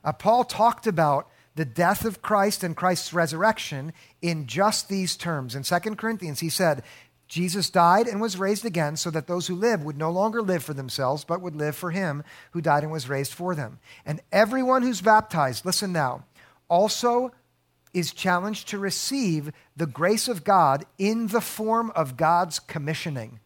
Uh, 0.02 0.12
Paul 0.12 0.44
talked 0.44 0.86
about 0.86 1.28
the 1.56 1.64
death 1.64 2.04
of 2.04 2.22
Christ 2.22 2.62
and 2.62 2.76
Christ's 2.76 3.12
resurrection 3.12 3.92
in 4.22 4.46
just 4.46 4.88
these 4.88 5.16
terms. 5.16 5.54
In 5.54 5.62
2 5.62 5.78
Corinthians, 5.96 6.40
he 6.40 6.48
said, 6.48 6.82
Jesus 7.30 7.70
died 7.70 8.08
and 8.08 8.20
was 8.20 8.36
raised 8.36 8.64
again 8.64 8.96
so 8.96 9.08
that 9.10 9.28
those 9.28 9.46
who 9.46 9.54
live 9.54 9.84
would 9.84 9.96
no 9.96 10.10
longer 10.10 10.42
live 10.42 10.64
for 10.64 10.74
themselves, 10.74 11.22
but 11.22 11.40
would 11.40 11.54
live 11.54 11.76
for 11.76 11.92
him 11.92 12.24
who 12.50 12.60
died 12.60 12.82
and 12.82 12.90
was 12.90 13.08
raised 13.08 13.32
for 13.32 13.54
them. 13.54 13.78
And 14.04 14.20
everyone 14.32 14.82
who's 14.82 15.00
baptized, 15.00 15.64
listen 15.64 15.92
now, 15.92 16.24
also 16.68 17.30
is 17.94 18.12
challenged 18.12 18.66
to 18.70 18.78
receive 18.78 19.52
the 19.76 19.86
grace 19.86 20.26
of 20.26 20.42
God 20.42 20.84
in 20.98 21.28
the 21.28 21.40
form 21.40 21.92
of 21.94 22.16
God's 22.16 22.58
commissioning. 22.58 23.38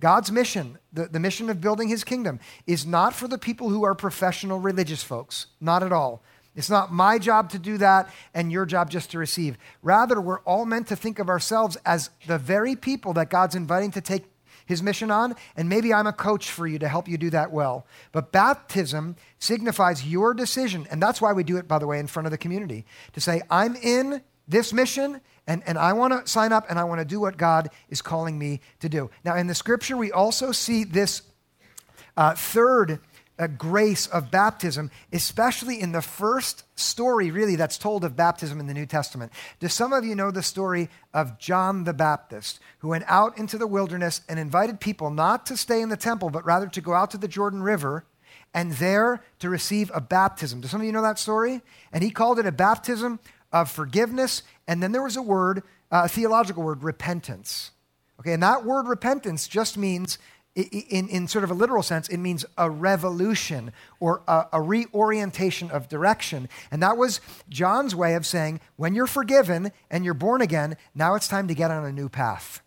God's 0.00 0.32
mission, 0.32 0.76
the, 0.92 1.06
the 1.06 1.20
mission 1.20 1.48
of 1.48 1.60
building 1.60 1.86
his 1.86 2.02
kingdom, 2.02 2.40
is 2.66 2.84
not 2.84 3.14
for 3.14 3.28
the 3.28 3.38
people 3.38 3.68
who 3.68 3.84
are 3.84 3.94
professional 3.94 4.58
religious 4.58 5.04
folks. 5.04 5.46
Not 5.60 5.84
at 5.84 5.92
all. 5.92 6.24
It's 6.56 6.70
not 6.70 6.92
my 6.92 7.18
job 7.18 7.50
to 7.50 7.58
do 7.58 7.78
that 7.78 8.10
and 8.34 8.50
your 8.50 8.66
job 8.66 8.90
just 8.90 9.12
to 9.12 9.18
receive. 9.18 9.56
Rather, 9.82 10.20
we're 10.20 10.40
all 10.40 10.66
meant 10.66 10.88
to 10.88 10.96
think 10.96 11.18
of 11.18 11.28
ourselves 11.28 11.76
as 11.86 12.10
the 12.26 12.38
very 12.38 12.74
people 12.74 13.12
that 13.14 13.30
God's 13.30 13.54
inviting 13.54 13.92
to 13.92 14.00
take 14.00 14.24
his 14.66 14.82
mission 14.82 15.10
on, 15.10 15.34
and 15.56 15.68
maybe 15.68 15.92
I'm 15.92 16.06
a 16.06 16.12
coach 16.12 16.50
for 16.50 16.66
you 16.66 16.78
to 16.78 16.88
help 16.88 17.08
you 17.08 17.18
do 17.18 17.30
that 17.30 17.50
well. 17.50 17.86
But 18.12 18.30
baptism 18.30 19.16
signifies 19.38 20.06
your 20.06 20.32
decision, 20.32 20.86
and 20.90 21.02
that's 21.02 21.20
why 21.20 21.32
we 21.32 21.42
do 21.42 21.56
it, 21.56 21.66
by 21.66 21.78
the 21.78 21.88
way, 21.88 21.98
in 21.98 22.06
front 22.06 22.26
of 22.26 22.30
the 22.30 22.38
community 22.38 22.84
to 23.12 23.20
say, 23.20 23.42
I'm 23.50 23.74
in 23.76 24.22
this 24.46 24.72
mission, 24.72 25.20
and, 25.46 25.62
and 25.66 25.76
I 25.76 25.92
want 25.92 26.24
to 26.24 26.30
sign 26.30 26.52
up 26.52 26.66
and 26.68 26.78
I 26.78 26.84
want 26.84 27.00
to 27.00 27.04
do 27.04 27.18
what 27.20 27.36
God 27.36 27.70
is 27.88 28.00
calling 28.00 28.38
me 28.38 28.60
to 28.78 28.88
do. 28.88 29.10
Now, 29.24 29.36
in 29.36 29.48
the 29.48 29.54
scripture, 29.54 29.96
we 29.96 30.12
also 30.12 30.52
see 30.52 30.84
this 30.84 31.22
uh, 32.16 32.34
third 32.34 33.00
uh, 33.40 33.46
grace 33.46 34.06
of 34.08 34.30
baptism, 34.30 34.90
especially 35.12 35.80
in 35.80 35.92
the 35.92 36.02
first 36.02 36.62
story, 36.76 37.30
really, 37.30 37.56
that's 37.56 37.78
told 37.78 38.04
of 38.04 38.14
baptism 38.14 38.60
in 38.60 38.66
the 38.66 38.74
New 38.74 38.84
Testament. 38.84 39.32
Do 39.60 39.68
some 39.68 39.94
of 39.94 40.04
you 40.04 40.14
know 40.14 40.30
the 40.30 40.42
story 40.42 40.90
of 41.14 41.38
John 41.38 41.84
the 41.84 41.94
Baptist, 41.94 42.60
who 42.80 42.88
went 42.88 43.04
out 43.06 43.38
into 43.38 43.56
the 43.56 43.66
wilderness 43.66 44.20
and 44.28 44.38
invited 44.38 44.78
people 44.78 45.10
not 45.10 45.46
to 45.46 45.56
stay 45.56 45.80
in 45.80 45.88
the 45.88 45.96
temple, 45.96 46.28
but 46.28 46.44
rather 46.44 46.66
to 46.66 46.80
go 46.82 46.92
out 46.92 47.10
to 47.12 47.18
the 47.18 47.28
Jordan 47.28 47.62
River 47.62 48.04
and 48.52 48.72
there 48.72 49.22
to 49.38 49.48
receive 49.48 49.90
a 49.94 50.02
baptism? 50.02 50.60
Do 50.60 50.68
some 50.68 50.82
of 50.82 50.86
you 50.86 50.92
know 50.92 51.02
that 51.02 51.18
story? 51.18 51.62
And 51.92 52.04
he 52.04 52.10
called 52.10 52.38
it 52.38 52.46
a 52.46 52.52
baptism 52.52 53.20
of 53.52 53.70
forgiveness. 53.70 54.42
And 54.68 54.82
then 54.82 54.92
there 54.92 55.02
was 55.02 55.16
a 55.16 55.22
word, 55.22 55.62
a 55.90 56.08
theological 56.08 56.62
word, 56.62 56.82
repentance. 56.82 57.70
Okay, 58.20 58.34
and 58.34 58.42
that 58.42 58.66
word 58.66 58.86
repentance 58.86 59.48
just 59.48 59.78
means 59.78 60.18
in, 60.56 61.08
in 61.08 61.28
sort 61.28 61.44
of 61.44 61.50
a 61.50 61.54
literal 61.54 61.82
sense, 61.82 62.08
it 62.08 62.18
means 62.18 62.44
a 62.58 62.68
revolution 62.68 63.72
or 64.00 64.22
a, 64.26 64.46
a, 64.54 64.60
reorientation 64.60 65.70
of 65.70 65.88
direction. 65.88 66.48
And 66.70 66.82
that 66.82 66.96
was 66.96 67.20
John's 67.48 67.94
way 67.94 68.14
of 68.14 68.26
saying, 68.26 68.60
when 68.76 68.94
you're 68.94 69.06
forgiven 69.06 69.70
and 69.90 70.04
you're 70.04 70.14
born 70.14 70.42
again, 70.42 70.76
now 70.94 71.14
it's 71.14 71.28
time 71.28 71.46
to 71.48 71.54
get 71.54 71.70
on 71.70 71.84
a 71.84 71.92
new 71.92 72.08
path, 72.08 72.62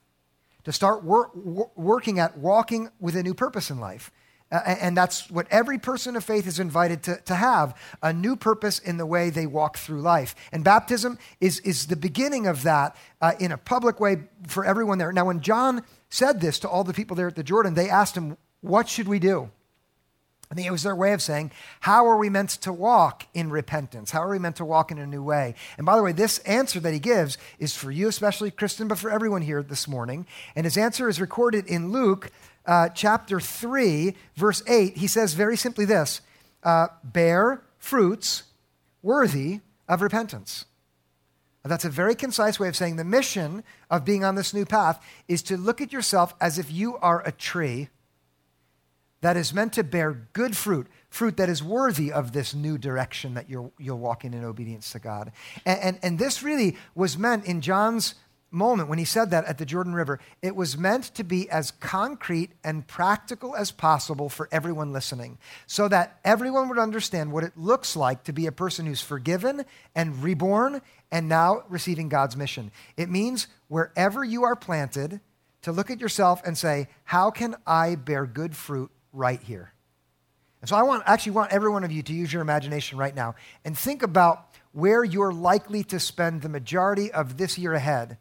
to 0.64 0.72
start 0.72 1.04
wor- 1.04 1.32
wor- 1.36 1.72
working 1.76 2.20
at 2.20 2.38
walking 2.38 2.90
with 3.02 3.18
a 3.18 3.24
new 3.24 3.34
purpose 3.34 3.70
in 3.70 3.80
life. 3.80 4.12
Uh, 4.50 4.60
and 4.82 4.96
that's 4.96 5.32
what 5.32 5.48
every 5.50 5.80
person 5.80 6.16
of 6.16 6.24
faith 6.24 6.46
is 6.46 6.60
invited 6.60 7.02
to, 7.02 7.20
to 7.26 7.34
have 7.34 7.76
a 8.04 8.14
new 8.14 8.36
purpose 8.36 8.78
in 8.78 8.98
the 8.98 9.06
way 9.06 9.32
they 9.32 9.48
walk 9.48 9.78
through 9.78 10.00
life. 10.00 10.36
And 10.52 10.64
baptism 10.64 11.18
is, 11.42 11.60
is 11.62 11.88
the 11.88 11.96
beginning 11.96 12.46
of 12.46 12.62
that 12.62 12.96
uh, 13.20 13.34
in 13.40 13.52
a 13.52 13.58
public 13.58 14.00
way 14.00 14.18
for 14.48 14.64
everyone 14.64 15.00
there. 15.00 15.12
Now, 15.12 15.26
when 15.26 15.42
John 15.42 15.84
said 16.14 16.42
this 16.42 16.60
to 16.60 16.70
all 16.70 16.84
the 16.84 16.94
people 16.94 17.16
there 17.16 17.28
at 17.28 17.36
the 17.36 17.44
Jordan, 17.44 17.74
they 17.74 17.90
asked 17.90 18.16
him, 18.16 18.38
What 18.62 18.88
should 18.88 19.08
we 19.08 19.18
do? 19.18 19.50
I 20.52 20.54
think 20.54 20.68
it 20.68 20.72
was 20.72 20.84
their 20.84 20.96
way 20.96 21.14
of 21.14 21.24
saying, 21.24 21.52
How 21.80 22.06
are 22.06 22.18
we 22.18 22.30
meant 22.30 22.52
to 22.52 22.72
walk 22.72 23.26
in 23.34 23.50
repentance? 23.50 24.12
How 24.12 24.22
are 24.22 24.30
we 24.30 24.38
meant 24.38 24.58
to 24.58 24.66
walk 24.66 24.92
in 24.92 25.00
a 25.00 25.08
new 25.08 25.24
way? 25.24 25.56
And 25.76 25.88
by 25.88 25.98
the 25.98 26.04
way, 26.04 26.12
this 26.12 26.38
answer 26.40 26.80
that 26.82 26.94
he 26.94 27.00
gives 27.00 27.40
is 27.58 27.76
for 27.76 27.90
you, 27.90 28.08
especially 28.08 28.52
Kristen, 28.52 28.88
but 28.88 29.00
for 29.00 29.10
everyone 29.10 29.42
here 29.42 29.64
this 29.64 29.88
morning. 29.88 30.28
And 30.56 30.66
his 30.66 30.78
answer 30.78 31.10
is 31.10 31.20
recorded 31.20 31.66
in 31.66 31.92
Luke 31.92 32.30
uh, 32.68 32.90
chapter 32.90 33.40
3, 33.40 34.16
verse 34.36 34.62
8. 34.68 34.96
He 34.96 35.08
says 35.08 35.34
very 35.34 35.58
simply 35.58 35.86
this 35.86 36.22
uh, 36.62 36.90
Bear 37.04 37.64
fruits 37.80 38.44
worthy 39.02 39.62
of 39.90 40.04
repentance. 40.04 40.66
That's 41.66 41.86
a 41.86 41.90
very 41.90 42.14
concise 42.14 42.60
way 42.60 42.68
of 42.68 42.76
saying 42.76 42.98
the 42.98 43.06
mission 43.06 43.64
of 43.90 44.04
being 44.04 44.26
on 44.26 44.36
this 44.36 44.54
new 44.54 44.66
path 44.66 45.02
is 45.30 45.42
to 45.44 45.56
look 45.56 45.80
at 45.80 45.94
yourself 45.94 46.36
as 46.42 46.60
if 46.60 46.72
you 46.72 46.98
are 46.98 47.26
a 47.26 47.32
tree 47.32 47.90
that 49.22 49.38
is 49.38 49.54
meant 49.54 49.72
to 49.74 49.84
bear 49.86 50.28
good 50.34 50.58
fruit, 50.58 50.88
fruit 51.10 51.38
that 51.38 51.48
is 51.48 51.64
worthy 51.64 52.12
of 52.12 52.34
this 52.34 52.54
new 52.54 52.78
direction 52.78 53.36
that 53.36 53.50
you're, 53.50 53.72
you're 53.80 53.96
walking 53.96 54.34
in 54.34 54.44
obedience 54.44 54.92
to 54.92 55.00
God. 55.00 55.32
And, 55.66 55.80
and, 55.80 56.00
and 56.04 56.20
this 56.20 56.44
really 56.44 56.76
was 56.94 57.18
meant 57.18 57.46
in 57.46 57.62
John's 57.62 58.16
moment 58.52 58.88
when 58.88 59.00
he 59.00 59.06
said 59.06 59.32
that 59.32 59.46
at 59.46 59.58
the 59.58 59.66
Jordan 59.66 59.94
River, 59.94 60.20
it 60.42 60.56
was 60.56 60.78
meant 60.78 61.06
to 61.16 61.24
be 61.24 61.50
as 61.50 61.72
concrete 61.72 62.52
and 62.64 62.86
practical 62.86 63.56
as 63.56 63.72
possible 63.72 64.30
for 64.30 64.48
everyone 64.52 64.94
listening, 64.94 65.40
so 65.66 65.88
that 65.88 66.20
everyone 66.24 66.70
would 66.70 66.78
understand 66.78 67.32
what 67.32 67.44
it 67.44 67.58
looks 67.58 67.96
like 67.96 68.24
to 68.26 68.34
be 68.34 68.46
a 68.46 68.52
person 68.52 68.86
who's 68.86 69.02
forgiven 69.02 69.66
and 69.96 70.22
reborn 70.22 70.82
and 71.14 71.30
now 71.30 71.64
receiving 71.70 72.10
God's 72.10 72.36
mission. 72.36 72.72
It 72.98 73.10
means 73.10 73.48
wherever 73.70 74.26
you 74.26 74.44
are 74.44 74.56
planted, 74.56 75.22
to 75.62 75.72
look 75.72 75.90
at 75.90 76.00
yourself 76.00 76.42
and 76.46 76.58
say, 76.58 76.88
How 77.06 77.32
can 77.32 77.56
I 77.66 77.96
bear 77.96 78.26
good 78.26 78.56
fruit 78.56 78.92
right 79.14 79.42
here? 79.42 79.74
And 80.62 80.70
so 80.70 80.76
I 80.76 80.84
want 80.84 81.04
actually 81.06 81.34
want 81.34 81.52
every 81.52 81.70
one 81.70 81.84
of 81.84 81.92
you 81.92 82.04
to 82.04 82.14
use 82.14 82.32
your 82.32 82.42
imagination 82.42 82.98
right 82.98 83.16
now 83.16 83.36
and 83.66 83.78
think 83.78 84.04
about 84.04 84.48
where 84.72 85.04
you're 85.04 85.34
likely 85.34 85.84
to 85.86 86.00
spend 86.00 86.42
the 86.42 86.50
majority 86.50 87.12
of 87.12 87.38
this 87.38 87.58
year 87.58 87.74
ahead 87.74 88.18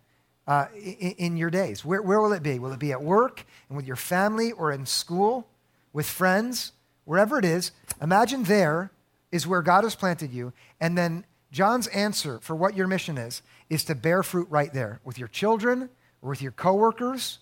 uh, 0.47 0.67
in, 0.75 1.13
in, 1.13 1.37
your 1.37 1.51
days? 1.51 1.85
Where, 1.85 2.03
where 2.03 2.21
will 2.21 2.33
it 2.33 2.43
be? 2.43 2.59
Will 2.59 2.73
it 2.73 2.79
be 2.79 2.93
at 2.93 3.03
work 3.03 3.45
and 3.69 3.77
with 3.77 3.87
your 3.87 3.97
family 3.97 4.53
or 4.53 4.73
in 4.73 4.87
school, 4.87 5.47
with 5.93 6.07
friends, 6.07 6.73
wherever 7.05 7.39
it 7.39 7.45
is? 7.45 7.71
Imagine 8.03 8.45
there 8.45 8.91
is 9.31 9.47
where 9.47 9.63
God 9.63 9.85
has 9.85 9.95
planted 9.95 10.33
you. 10.33 10.53
And 10.81 10.99
then 10.99 11.25
John's 11.53 11.87
answer 11.89 12.41
for 12.41 12.57
what 12.57 12.75
your 12.75 12.87
mission 12.87 13.19
is, 13.19 13.43
is 13.69 13.85
to 13.85 13.95
bear 13.95 14.23
fruit 14.23 14.49
right 14.51 14.73
there 14.73 15.01
with 15.05 15.19
your 15.19 15.29
children 15.29 15.91
or 16.23 16.31
with 16.31 16.43
your 16.43 16.51
coworkers, 16.51 17.39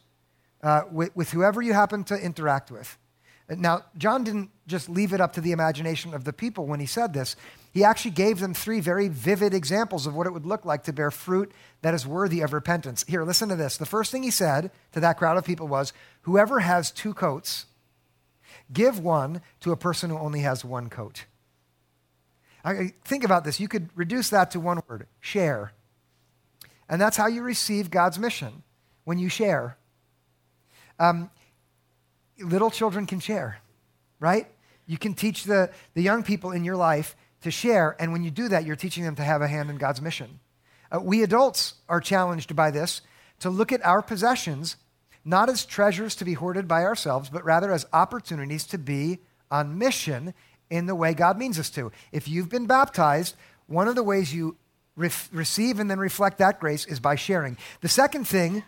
uh, 0.62 0.82
with, 0.90 1.14
with 1.14 1.30
whoever 1.30 1.62
you 1.62 1.72
happen 1.72 2.04
to 2.04 2.16
interact 2.16 2.70
with. 2.70 2.98
Now, 3.48 3.84
John 3.96 4.22
didn't 4.22 4.50
just 4.66 4.88
leave 4.88 5.12
it 5.12 5.20
up 5.20 5.32
to 5.32 5.40
the 5.40 5.52
imagination 5.52 6.14
of 6.14 6.24
the 6.24 6.32
people 6.32 6.66
when 6.66 6.78
he 6.78 6.86
said 6.86 7.12
this. 7.12 7.34
He 7.72 7.82
actually 7.82 8.12
gave 8.12 8.38
them 8.38 8.54
three 8.54 8.80
very 8.80 9.08
vivid 9.08 9.54
examples 9.54 10.06
of 10.06 10.14
what 10.14 10.26
it 10.26 10.32
would 10.32 10.46
look 10.46 10.64
like 10.64 10.84
to 10.84 10.92
bear 10.92 11.10
fruit 11.10 11.50
that 11.82 11.94
is 11.94 12.06
worthy 12.06 12.40
of 12.42 12.52
repentance. 12.52 13.04
Here, 13.08 13.24
listen 13.24 13.48
to 13.48 13.56
this. 13.56 13.76
The 13.76 13.86
first 13.86 14.12
thing 14.12 14.22
he 14.22 14.30
said 14.30 14.70
to 14.92 15.00
that 15.00 15.18
crowd 15.18 15.36
of 15.36 15.44
people 15.44 15.66
was 15.66 15.92
Whoever 16.22 16.60
has 16.60 16.90
two 16.92 17.12
coats, 17.14 17.66
give 18.72 19.00
one 19.00 19.40
to 19.60 19.72
a 19.72 19.76
person 19.76 20.10
who 20.10 20.18
only 20.18 20.40
has 20.40 20.64
one 20.64 20.88
coat. 20.88 21.24
I, 22.64 22.92
think 23.04 23.24
about 23.24 23.44
this. 23.44 23.60
You 23.60 23.68
could 23.68 23.88
reduce 23.94 24.30
that 24.30 24.50
to 24.52 24.60
one 24.60 24.80
word 24.88 25.06
share. 25.20 25.72
And 26.88 27.00
that's 27.00 27.16
how 27.16 27.26
you 27.26 27.42
receive 27.42 27.90
God's 27.90 28.18
mission 28.18 28.62
when 29.04 29.18
you 29.18 29.28
share. 29.28 29.76
Um, 30.98 31.30
little 32.38 32.70
children 32.70 33.06
can 33.06 33.20
share, 33.20 33.58
right? 34.18 34.46
You 34.86 34.98
can 34.98 35.14
teach 35.14 35.44
the, 35.44 35.70
the 35.94 36.02
young 36.02 36.22
people 36.22 36.50
in 36.52 36.64
your 36.64 36.76
life 36.76 37.16
to 37.42 37.50
share. 37.50 37.96
And 37.98 38.12
when 38.12 38.22
you 38.22 38.30
do 38.30 38.48
that, 38.48 38.66
you're 38.66 38.76
teaching 38.76 39.04
them 39.04 39.16
to 39.16 39.22
have 39.22 39.40
a 39.40 39.48
hand 39.48 39.70
in 39.70 39.76
God's 39.76 40.02
mission. 40.02 40.40
Uh, 40.92 41.00
we 41.00 41.22
adults 41.22 41.74
are 41.88 42.00
challenged 42.00 42.54
by 42.56 42.70
this 42.70 43.00
to 43.38 43.50
look 43.50 43.72
at 43.72 43.84
our 43.84 44.02
possessions 44.02 44.76
not 45.24 45.48
as 45.48 45.64
treasures 45.64 46.14
to 46.16 46.24
be 46.24 46.34
hoarded 46.34 46.66
by 46.66 46.84
ourselves, 46.84 47.28
but 47.28 47.44
rather 47.44 47.72
as 47.72 47.86
opportunities 47.92 48.64
to 48.64 48.78
be 48.78 49.18
on 49.50 49.78
mission 49.78 50.32
in 50.70 50.86
the 50.86 50.94
way 50.94 51.12
God 51.12 51.36
means 51.36 51.58
us 51.58 51.68
to. 51.70 51.92
If 52.12 52.28
you've 52.28 52.48
been 52.48 52.66
baptized, 52.66 53.34
one 53.66 53.88
of 53.88 53.96
the 53.96 54.02
ways 54.02 54.32
you 54.32 54.56
re- 54.96 55.10
receive 55.32 55.78
and 55.78 55.90
then 55.90 55.98
reflect 55.98 56.38
that 56.38 56.60
grace 56.60 56.86
is 56.86 57.00
by 57.00 57.16
sharing. 57.16 57.56
The 57.80 57.88
second 57.88 58.26
thing 58.26 58.62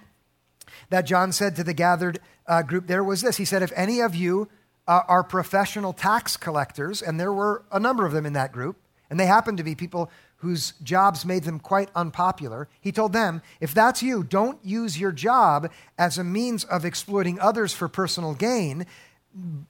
that 0.90 1.02
John 1.02 1.32
said 1.32 1.56
to 1.56 1.64
the 1.64 1.74
gathered 1.74 2.20
uh, 2.46 2.62
group 2.62 2.86
there 2.86 3.04
was 3.04 3.22
this 3.22 3.36
He 3.36 3.44
said, 3.44 3.62
If 3.62 3.72
any 3.76 4.00
of 4.00 4.14
you 4.14 4.48
uh, 4.86 5.02
are 5.06 5.22
professional 5.22 5.92
tax 5.92 6.36
collectors, 6.36 7.02
and 7.02 7.18
there 7.18 7.32
were 7.32 7.64
a 7.70 7.78
number 7.78 8.04
of 8.04 8.12
them 8.12 8.26
in 8.26 8.32
that 8.32 8.52
group, 8.52 8.76
And 9.08 9.20
they 9.20 9.26
happened 9.26 9.58
to 9.58 9.64
be 9.64 9.74
people 9.74 10.10
whose 10.36 10.72
jobs 10.82 11.24
made 11.24 11.44
them 11.44 11.60
quite 11.60 11.88
unpopular. 11.94 12.68
He 12.80 12.90
told 12.90 13.12
them, 13.12 13.42
if 13.60 13.72
that's 13.72 14.02
you, 14.02 14.24
don't 14.24 14.58
use 14.64 14.98
your 14.98 15.12
job 15.12 15.70
as 15.96 16.18
a 16.18 16.24
means 16.24 16.64
of 16.64 16.84
exploiting 16.84 17.38
others 17.38 17.72
for 17.72 17.86
personal 17.86 18.34
gain. 18.34 18.86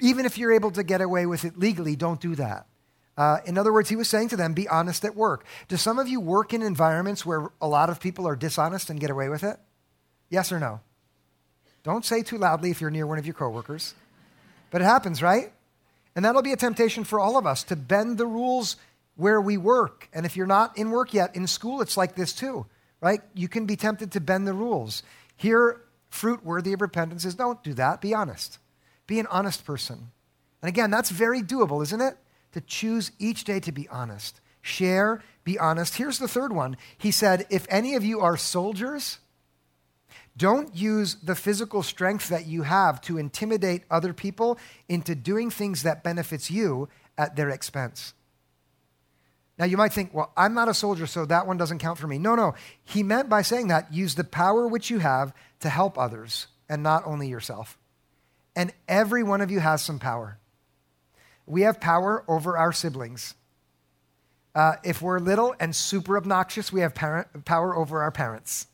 Even 0.00 0.26
if 0.26 0.38
you're 0.38 0.52
able 0.52 0.70
to 0.72 0.82
get 0.82 1.00
away 1.00 1.26
with 1.26 1.44
it 1.44 1.58
legally, 1.58 1.96
don't 1.96 2.20
do 2.20 2.34
that. 2.34 2.66
Uh, 3.16 3.38
in 3.44 3.58
other 3.58 3.72
words, 3.72 3.88
he 3.88 3.96
was 3.96 4.08
saying 4.08 4.28
to 4.28 4.36
them, 4.36 4.54
be 4.54 4.66
honest 4.68 5.04
at 5.04 5.14
work. 5.14 5.44
Do 5.68 5.76
some 5.76 5.98
of 5.98 6.08
you 6.08 6.18
work 6.18 6.54
in 6.54 6.62
environments 6.62 7.26
where 7.26 7.50
a 7.60 7.68
lot 7.68 7.90
of 7.90 8.00
people 8.00 8.26
are 8.26 8.34
dishonest 8.34 8.90
and 8.90 8.98
get 8.98 9.10
away 9.10 9.28
with 9.28 9.44
it? 9.44 9.58
Yes 10.30 10.50
or 10.50 10.58
no? 10.58 10.80
Don't 11.82 12.04
say 12.04 12.22
too 12.22 12.38
loudly 12.38 12.70
if 12.70 12.80
you're 12.80 12.90
near 12.90 13.06
one 13.06 13.18
of 13.18 13.26
your 13.26 13.34
coworkers. 13.34 13.94
But 14.70 14.80
it 14.80 14.84
happens, 14.84 15.20
right? 15.20 15.52
And 16.16 16.24
that'll 16.24 16.42
be 16.42 16.52
a 16.52 16.56
temptation 16.56 17.04
for 17.04 17.20
all 17.20 17.36
of 17.36 17.46
us 17.46 17.64
to 17.64 17.76
bend 17.76 18.18
the 18.18 18.26
rules 18.26 18.76
where 19.16 19.40
we 19.40 19.56
work. 19.56 20.08
And 20.12 20.24
if 20.24 20.36
you're 20.36 20.46
not 20.46 20.76
in 20.78 20.90
work 20.90 21.12
yet, 21.12 21.36
in 21.36 21.46
school, 21.46 21.82
it's 21.82 21.96
like 21.96 22.14
this 22.14 22.32
too, 22.32 22.66
right? 23.00 23.20
You 23.34 23.48
can 23.48 23.66
be 23.66 23.76
tempted 23.76 24.12
to 24.12 24.20
bend 24.20 24.46
the 24.46 24.54
rules. 24.54 25.02
Here, 25.36 25.82
fruit 26.08 26.44
worthy 26.44 26.72
of 26.72 26.80
repentance 26.80 27.24
is 27.24 27.34
don't 27.34 27.62
do 27.62 27.74
that. 27.74 28.00
Be 28.00 28.14
honest. 28.14 28.58
Be 29.12 29.20
an 29.20 29.26
honest 29.26 29.66
person. 29.66 30.10
And 30.62 30.70
again, 30.70 30.90
that's 30.90 31.10
very 31.10 31.42
doable, 31.42 31.82
isn't 31.82 32.00
it? 32.00 32.16
To 32.52 32.62
choose 32.62 33.12
each 33.18 33.44
day 33.44 33.60
to 33.60 33.70
be 33.70 33.86
honest. 33.88 34.40
Share, 34.62 35.22
be 35.44 35.58
honest. 35.58 35.96
Here's 35.96 36.18
the 36.18 36.26
third 36.26 36.50
one. 36.50 36.78
He 36.96 37.10
said, 37.10 37.44
If 37.50 37.66
any 37.68 37.94
of 37.94 38.02
you 38.02 38.20
are 38.20 38.38
soldiers, 38.38 39.18
don't 40.34 40.74
use 40.74 41.16
the 41.16 41.34
physical 41.34 41.82
strength 41.82 42.28
that 42.28 42.46
you 42.46 42.62
have 42.62 43.02
to 43.02 43.18
intimidate 43.18 43.82
other 43.90 44.14
people 44.14 44.58
into 44.88 45.14
doing 45.14 45.50
things 45.50 45.82
that 45.82 46.02
benefits 46.02 46.50
you 46.50 46.88
at 47.18 47.36
their 47.36 47.50
expense. 47.50 48.14
Now 49.58 49.66
you 49.66 49.76
might 49.76 49.92
think, 49.92 50.14
well, 50.14 50.32
I'm 50.38 50.54
not 50.54 50.70
a 50.70 50.74
soldier, 50.74 51.06
so 51.06 51.26
that 51.26 51.46
one 51.46 51.58
doesn't 51.58 51.80
count 51.80 51.98
for 51.98 52.06
me. 52.06 52.16
No, 52.16 52.34
no. 52.34 52.54
He 52.82 53.02
meant 53.02 53.28
by 53.28 53.42
saying 53.42 53.68
that, 53.68 53.92
use 53.92 54.14
the 54.14 54.24
power 54.24 54.66
which 54.66 54.88
you 54.88 55.00
have 55.00 55.34
to 55.60 55.68
help 55.68 55.98
others 55.98 56.46
and 56.66 56.82
not 56.82 57.02
only 57.04 57.28
yourself. 57.28 57.76
And 58.54 58.72
every 58.88 59.22
one 59.22 59.40
of 59.40 59.50
you 59.50 59.60
has 59.60 59.82
some 59.82 59.98
power. 59.98 60.38
We 61.46 61.62
have 61.62 61.80
power 61.80 62.24
over 62.28 62.56
our 62.56 62.72
siblings. 62.72 63.34
Uh, 64.54 64.74
if 64.84 65.00
we're 65.00 65.18
little 65.18 65.54
and 65.58 65.74
super 65.74 66.16
obnoxious, 66.16 66.72
we 66.72 66.82
have 66.82 66.94
parent, 66.94 67.44
power 67.44 67.74
over 67.74 68.02
our 68.02 68.10
parents. 68.10 68.66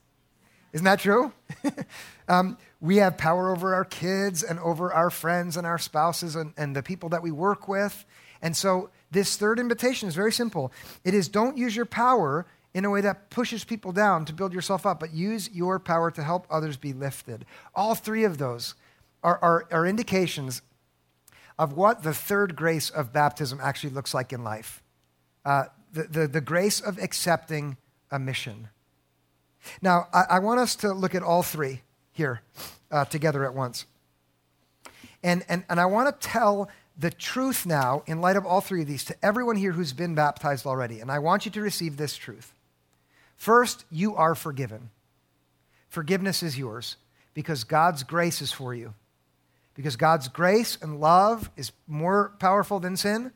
Isn't 0.73 0.85
that 0.85 0.99
true? 0.99 1.33
um, 2.29 2.59
we 2.81 2.97
have 2.97 3.17
power 3.17 3.51
over 3.51 3.75
our 3.75 3.85
kids 3.85 4.43
and 4.43 4.59
over 4.59 4.93
our 4.93 5.11
friends 5.11 5.57
and 5.57 5.67
our 5.67 5.79
spouses 5.79 6.37
and, 6.37 6.53
and 6.57 6.75
the 6.75 6.83
people 6.83 7.09
that 7.11 7.23
we 7.23 7.31
work 7.31 7.69
with. 7.69 8.05
And 8.43 8.57
so, 8.57 8.91
this 9.11 9.37
third 9.37 9.59
invitation 9.59 10.09
is 10.09 10.15
very 10.15 10.33
simple 10.33 10.71
it 11.05 11.15
is 11.15 11.29
don't 11.29 11.57
use 11.57 11.75
your 11.75 11.87
power 11.87 12.47
in 12.75 12.85
a 12.85 12.91
way 12.91 13.01
that 13.01 13.31
pushes 13.31 13.65
people 13.65 13.93
down 13.93 14.25
to 14.27 14.33
build 14.33 14.53
yourself 14.53 14.85
up, 14.85 15.01
but 15.01 15.13
use 15.13 15.51
your 15.51 15.79
power 15.79 16.11
to 16.11 16.23
help 16.23 16.47
others 16.51 16.77
be 16.77 16.93
lifted. 16.93 17.47
All 17.75 17.95
three 17.95 18.25
of 18.25 18.39
those 18.39 18.75
are, 19.23 19.39
are, 19.43 19.67
are 19.71 19.87
indications 19.87 20.63
of 21.59 21.73
what 21.73 22.03
the 22.03 22.15
third 22.15 22.55
grace 22.55 22.91
of 22.91 23.13
baptism 23.13 23.59
actually 23.63 23.91
looks 23.91 24.15
like 24.15 24.33
in 24.33 24.45
life 24.45 24.83
uh, 25.45 25.65
the, 25.93 26.05
the, 26.05 26.29
the 26.29 26.41
grace 26.41 26.81
of 26.81 26.99
accepting 26.99 27.77
a 28.11 28.19
mission. 28.19 28.69
Now, 29.81 30.09
I, 30.13 30.25
I 30.31 30.39
want 30.39 30.61
us 30.61 30.77
to 30.77 30.93
look 30.93 31.15
at 31.15 31.23
all 31.23 31.43
three 31.43 31.83
here 32.13 32.43
uh, 32.91 33.05
together 33.07 33.45
at 33.45 33.55
once. 33.55 33.87
And, 35.23 35.45
and, 35.49 35.65
and 35.69 35.81
I 35.81 35.87
want 35.87 36.21
to 36.21 36.29
tell 36.29 36.69
the 36.99 37.11
truth 37.11 37.65
now, 37.65 38.03
in 38.07 38.21
light 38.21 38.37
of 38.37 38.45
all 38.45 38.61
three 38.61 38.83
of 38.83 38.89
these, 38.89 39.05
to 39.05 39.17
everyone 39.25 39.57
here 39.57 39.73
who's 39.73 39.93
been 39.93 40.15
baptized 40.15 40.67
already. 40.67 41.01
And 41.01 41.11
I 41.11 41.21
want 41.21 41.45
you 41.45 41.51
to 41.53 41.61
receive 41.61 41.97
this 41.97 42.17
truth. 42.17 42.53
First, 43.37 43.85
you 43.91 44.17
are 44.17 44.35
forgiven. 44.35 44.91
Forgiveness 45.89 46.43
is 46.43 46.59
yours 46.59 46.97
because 47.35 47.65
God's 47.65 48.03
grace 48.03 48.43
is 48.43 48.53
for 48.53 48.75
you. 48.75 48.95
Because 49.79 49.95
God's 49.95 50.27
grace 50.27 50.77
and 50.83 51.01
love 51.01 51.53
is 51.57 51.71
more 51.87 52.33
powerful 52.41 52.81
than 52.81 52.97
sin. 52.97 53.31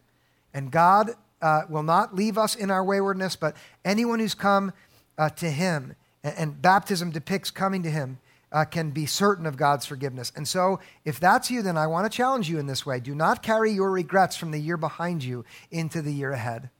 And 0.52 0.72
God 0.72 1.12
uh, 1.40 1.62
will 1.68 1.85
not 1.85 2.16
leave 2.16 2.37
us 2.37 2.57
in 2.57 2.68
our 2.68 2.83
waywardness, 2.83 3.37
but 3.37 3.57
anyone 3.85 4.18
who's 4.18 4.35
come 4.35 4.72
uh, 5.16 5.28
to 5.28 5.48
Him 5.48 5.94
and, 6.24 6.35
and 6.37 6.61
baptism 6.61 7.12
depicts 7.12 7.52
coming 7.52 7.85
to 7.85 7.90
Him, 7.90 8.18
uh, 8.50 8.64
can 8.64 8.90
be 8.90 9.07
certain 9.07 9.46
of 9.46 9.57
God's 9.57 9.87
forgiveness. 9.87 10.33
And 10.35 10.48
so, 10.48 10.81
if 11.05 11.20
that's 11.20 11.48
you, 11.48 11.62
then 11.62 11.78
I 11.78 11.87
want 11.87 12.11
to 12.11 12.16
challenge 12.16 12.50
you 12.50 12.59
in 12.59 12.66
this 12.66 12.85
way. 12.85 12.98
Do 12.98 13.14
not 13.14 13.40
carry 13.40 13.70
your 13.70 13.92
regrets 13.92 14.37
from 14.37 14.50
the 14.50 14.59
year 14.59 14.76
behind 14.76 15.22
you 15.22 15.44
into 15.70 16.02
the 16.02 16.12
year 16.12 16.33
ahead. 16.33 16.70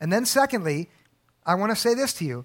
And 0.00 0.12
then, 0.12 0.26
secondly, 0.26 0.90
I 1.46 1.54
want 1.54 1.70
to 1.70 1.76
say 1.76 1.94
this 1.94 2.12
to 2.14 2.24
you. 2.24 2.44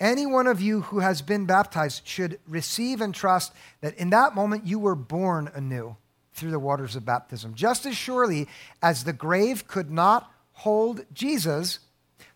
Any 0.00 0.24
one 0.24 0.46
of 0.46 0.62
you 0.62 0.80
who 0.80 1.00
has 1.00 1.20
been 1.20 1.44
baptized 1.44 2.06
should 2.06 2.40
receive 2.48 3.02
and 3.02 3.14
trust 3.14 3.52
that 3.82 3.94
in 3.98 4.10
that 4.10 4.34
moment 4.34 4.66
you 4.66 4.78
were 4.78 4.94
born 4.94 5.50
anew 5.54 5.96
through 6.32 6.50
the 6.50 6.58
waters 6.58 6.96
of 6.96 7.04
baptism. 7.04 7.54
Just 7.54 7.84
as 7.84 7.94
surely 7.94 8.48
as 8.82 9.04
the 9.04 9.12
grave 9.12 9.68
could 9.68 9.90
not 9.90 10.32
hold 10.52 11.04
Jesus, 11.12 11.80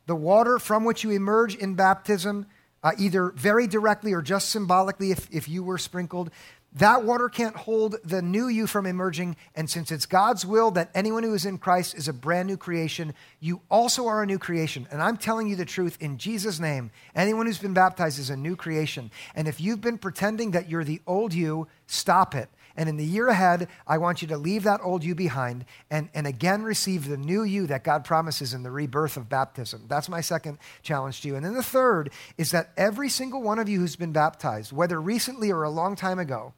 the 0.06 0.14
water 0.14 0.58
from 0.58 0.84
which 0.84 1.04
you 1.04 1.10
emerge 1.10 1.56
in 1.56 1.74
baptism 1.74 2.46
uh, 2.82 2.92
either 2.98 3.30
very 3.30 3.66
directly 3.66 4.12
or 4.12 4.20
just 4.20 4.50
symbolically 4.50 5.10
if, 5.10 5.26
if 5.32 5.48
you 5.48 5.64
were 5.64 5.78
sprinkled. 5.78 6.30
That 6.76 7.04
water 7.04 7.28
can't 7.28 7.54
hold 7.54 7.96
the 8.02 8.20
new 8.20 8.48
you 8.48 8.66
from 8.66 8.84
emerging. 8.84 9.36
And 9.54 9.70
since 9.70 9.92
it's 9.92 10.06
God's 10.06 10.44
will 10.44 10.72
that 10.72 10.90
anyone 10.92 11.22
who 11.22 11.32
is 11.32 11.46
in 11.46 11.58
Christ 11.58 11.94
is 11.94 12.08
a 12.08 12.12
brand 12.12 12.48
new 12.48 12.56
creation, 12.56 13.14
you 13.38 13.60
also 13.70 14.08
are 14.08 14.24
a 14.24 14.26
new 14.26 14.40
creation. 14.40 14.88
And 14.90 15.00
I'm 15.00 15.16
telling 15.16 15.48
you 15.48 15.54
the 15.54 15.64
truth 15.64 15.96
in 16.00 16.18
Jesus' 16.18 16.58
name. 16.58 16.90
Anyone 17.14 17.46
who's 17.46 17.58
been 17.58 17.74
baptized 17.74 18.18
is 18.18 18.28
a 18.28 18.36
new 18.36 18.56
creation. 18.56 19.12
And 19.36 19.46
if 19.46 19.60
you've 19.60 19.80
been 19.80 19.98
pretending 19.98 20.50
that 20.50 20.68
you're 20.68 20.82
the 20.82 21.00
old 21.06 21.32
you, 21.32 21.68
stop 21.86 22.34
it. 22.34 22.48
And 22.76 22.88
in 22.88 22.96
the 22.96 23.04
year 23.04 23.28
ahead, 23.28 23.68
I 23.86 23.98
want 23.98 24.20
you 24.20 24.26
to 24.26 24.36
leave 24.36 24.64
that 24.64 24.80
old 24.82 25.04
you 25.04 25.14
behind 25.14 25.64
and, 25.92 26.08
and 26.12 26.26
again 26.26 26.64
receive 26.64 27.06
the 27.06 27.16
new 27.16 27.44
you 27.44 27.68
that 27.68 27.84
God 27.84 28.04
promises 28.04 28.52
in 28.52 28.64
the 28.64 28.72
rebirth 28.72 29.16
of 29.16 29.28
baptism. 29.28 29.84
That's 29.86 30.08
my 30.08 30.20
second 30.20 30.58
challenge 30.82 31.20
to 31.20 31.28
you. 31.28 31.36
And 31.36 31.44
then 31.44 31.54
the 31.54 31.62
third 31.62 32.10
is 32.36 32.50
that 32.50 32.72
every 32.76 33.08
single 33.08 33.42
one 33.42 33.60
of 33.60 33.68
you 33.68 33.78
who's 33.78 33.94
been 33.94 34.10
baptized, 34.10 34.72
whether 34.72 35.00
recently 35.00 35.52
or 35.52 35.62
a 35.62 35.70
long 35.70 35.94
time 35.94 36.18
ago, 36.18 36.52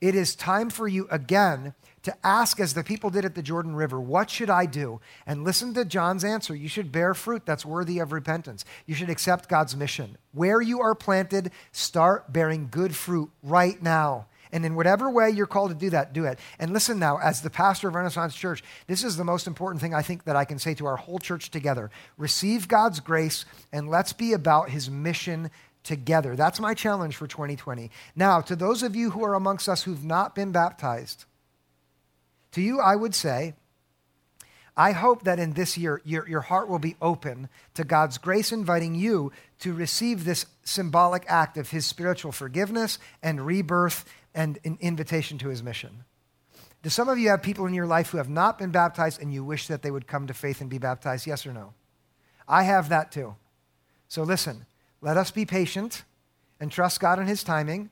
it 0.00 0.14
is 0.14 0.34
time 0.34 0.70
for 0.70 0.86
you 0.86 1.06
again 1.10 1.74
to 2.06 2.16
ask, 2.24 2.60
as 2.60 2.74
the 2.74 2.84
people 2.84 3.10
did 3.10 3.24
at 3.24 3.34
the 3.34 3.42
Jordan 3.42 3.74
River, 3.74 4.00
What 4.00 4.30
should 4.30 4.48
I 4.48 4.66
do? 4.66 5.00
And 5.26 5.42
listen 5.42 5.74
to 5.74 5.84
John's 5.84 6.22
answer. 6.22 6.54
You 6.54 6.68
should 6.68 6.92
bear 6.92 7.14
fruit 7.14 7.44
that's 7.44 7.66
worthy 7.66 7.98
of 7.98 8.12
repentance. 8.12 8.64
You 8.86 8.94
should 8.94 9.10
accept 9.10 9.48
God's 9.48 9.76
mission. 9.76 10.16
Where 10.32 10.60
you 10.60 10.80
are 10.80 10.94
planted, 10.94 11.50
start 11.72 12.32
bearing 12.32 12.68
good 12.70 12.94
fruit 12.94 13.30
right 13.42 13.82
now. 13.82 14.26
And 14.52 14.64
in 14.64 14.76
whatever 14.76 15.10
way 15.10 15.30
you're 15.30 15.46
called 15.46 15.70
to 15.70 15.76
do 15.76 15.90
that, 15.90 16.12
do 16.12 16.24
it. 16.24 16.38
And 16.58 16.72
listen 16.72 17.00
now, 17.00 17.18
as 17.18 17.42
the 17.42 17.50
pastor 17.50 17.88
of 17.88 17.94
Renaissance 17.94 18.34
Church, 18.34 18.62
this 18.86 19.02
is 19.02 19.16
the 19.16 19.24
most 19.24 19.48
important 19.48 19.80
thing 19.80 19.92
I 19.92 20.02
think 20.02 20.24
that 20.24 20.36
I 20.36 20.44
can 20.44 20.58
say 20.58 20.74
to 20.74 20.86
our 20.86 20.96
whole 20.96 21.18
church 21.18 21.50
together. 21.50 21.90
Receive 22.16 22.68
God's 22.68 23.00
grace 23.00 23.44
and 23.72 23.90
let's 23.90 24.12
be 24.12 24.32
about 24.32 24.70
his 24.70 24.88
mission 24.88 25.50
together. 25.86 26.36
That's 26.36 26.60
my 26.60 26.74
challenge 26.74 27.16
for 27.16 27.26
2020. 27.26 27.90
Now, 28.14 28.40
to 28.42 28.56
those 28.56 28.82
of 28.82 28.94
you 28.94 29.10
who 29.10 29.24
are 29.24 29.34
amongst 29.34 29.68
us 29.68 29.84
who've 29.84 30.04
not 30.04 30.34
been 30.34 30.52
baptized, 30.52 31.24
to 32.52 32.60
you 32.60 32.80
I 32.80 32.96
would 32.96 33.14
say, 33.14 33.54
I 34.76 34.92
hope 34.92 35.24
that 35.24 35.38
in 35.38 35.54
this 35.54 35.78
year, 35.78 36.02
your, 36.04 36.28
your 36.28 36.42
heart 36.42 36.68
will 36.68 36.78
be 36.78 36.96
open 37.00 37.48
to 37.74 37.84
God's 37.84 38.18
grace, 38.18 38.52
inviting 38.52 38.94
you 38.94 39.32
to 39.60 39.72
receive 39.72 40.24
this 40.24 40.44
symbolic 40.64 41.24
act 41.28 41.56
of 41.56 41.70
His 41.70 41.86
spiritual 41.86 42.30
forgiveness 42.30 42.98
and 43.22 43.46
rebirth 43.46 44.04
and 44.36 44.58
an 44.64 44.76
invitation 44.80 45.38
to 45.38 45.48
his 45.48 45.62
mission. 45.62 46.04
Do 46.82 46.90
some 46.90 47.08
of 47.08 47.18
you 47.18 47.30
have 47.30 47.42
people 47.42 47.66
in 47.66 47.74
your 47.74 47.86
life 47.86 48.10
who 48.10 48.18
have 48.18 48.28
not 48.28 48.58
been 48.58 48.70
baptized 48.70 49.20
and 49.20 49.32
you 49.32 49.42
wish 49.42 49.66
that 49.66 49.82
they 49.82 49.90
would 49.90 50.06
come 50.06 50.28
to 50.28 50.34
faith 50.34 50.60
and 50.60 50.70
be 50.70 50.78
baptized? 50.78 51.26
Yes 51.26 51.46
or 51.46 51.52
no? 51.52 51.72
I 52.46 52.62
have 52.62 52.90
that 52.90 53.10
too. 53.10 53.34
So 54.08 54.22
listen, 54.22 54.66
let 55.06 55.16
us 55.16 55.30
be 55.30 55.46
patient 55.46 56.02
and 56.58 56.68
trust 56.68 56.98
God 56.98 57.20
in 57.20 57.28
his 57.28 57.44
timing. 57.44 57.90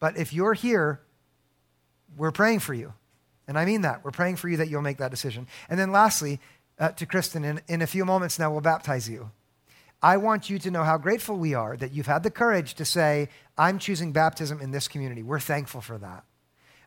But 0.00 0.18
if 0.18 0.34
you're 0.34 0.52
here, 0.52 1.00
we're 2.14 2.30
praying 2.30 2.58
for 2.58 2.74
you. 2.74 2.92
And 3.48 3.58
I 3.58 3.64
mean 3.64 3.80
that. 3.80 4.04
We're 4.04 4.10
praying 4.10 4.36
for 4.36 4.50
you 4.50 4.58
that 4.58 4.68
you'll 4.68 4.82
make 4.82 4.98
that 4.98 5.10
decision. 5.10 5.46
And 5.70 5.80
then 5.80 5.92
lastly, 5.92 6.40
uh, 6.78 6.90
to 6.90 7.06
Kristen, 7.06 7.42
in, 7.42 7.62
in 7.68 7.80
a 7.80 7.86
few 7.86 8.04
moments 8.04 8.38
now, 8.38 8.52
we'll 8.52 8.60
baptize 8.60 9.08
you. 9.08 9.30
I 10.02 10.18
want 10.18 10.50
you 10.50 10.58
to 10.58 10.70
know 10.70 10.84
how 10.84 10.98
grateful 10.98 11.38
we 11.38 11.54
are 11.54 11.74
that 11.78 11.94
you've 11.94 12.06
had 12.06 12.22
the 12.22 12.30
courage 12.30 12.74
to 12.74 12.84
say, 12.84 13.30
I'm 13.56 13.78
choosing 13.78 14.12
baptism 14.12 14.60
in 14.60 14.72
this 14.72 14.88
community. 14.88 15.22
We're 15.22 15.40
thankful 15.40 15.80
for 15.80 15.96
that. 15.96 16.22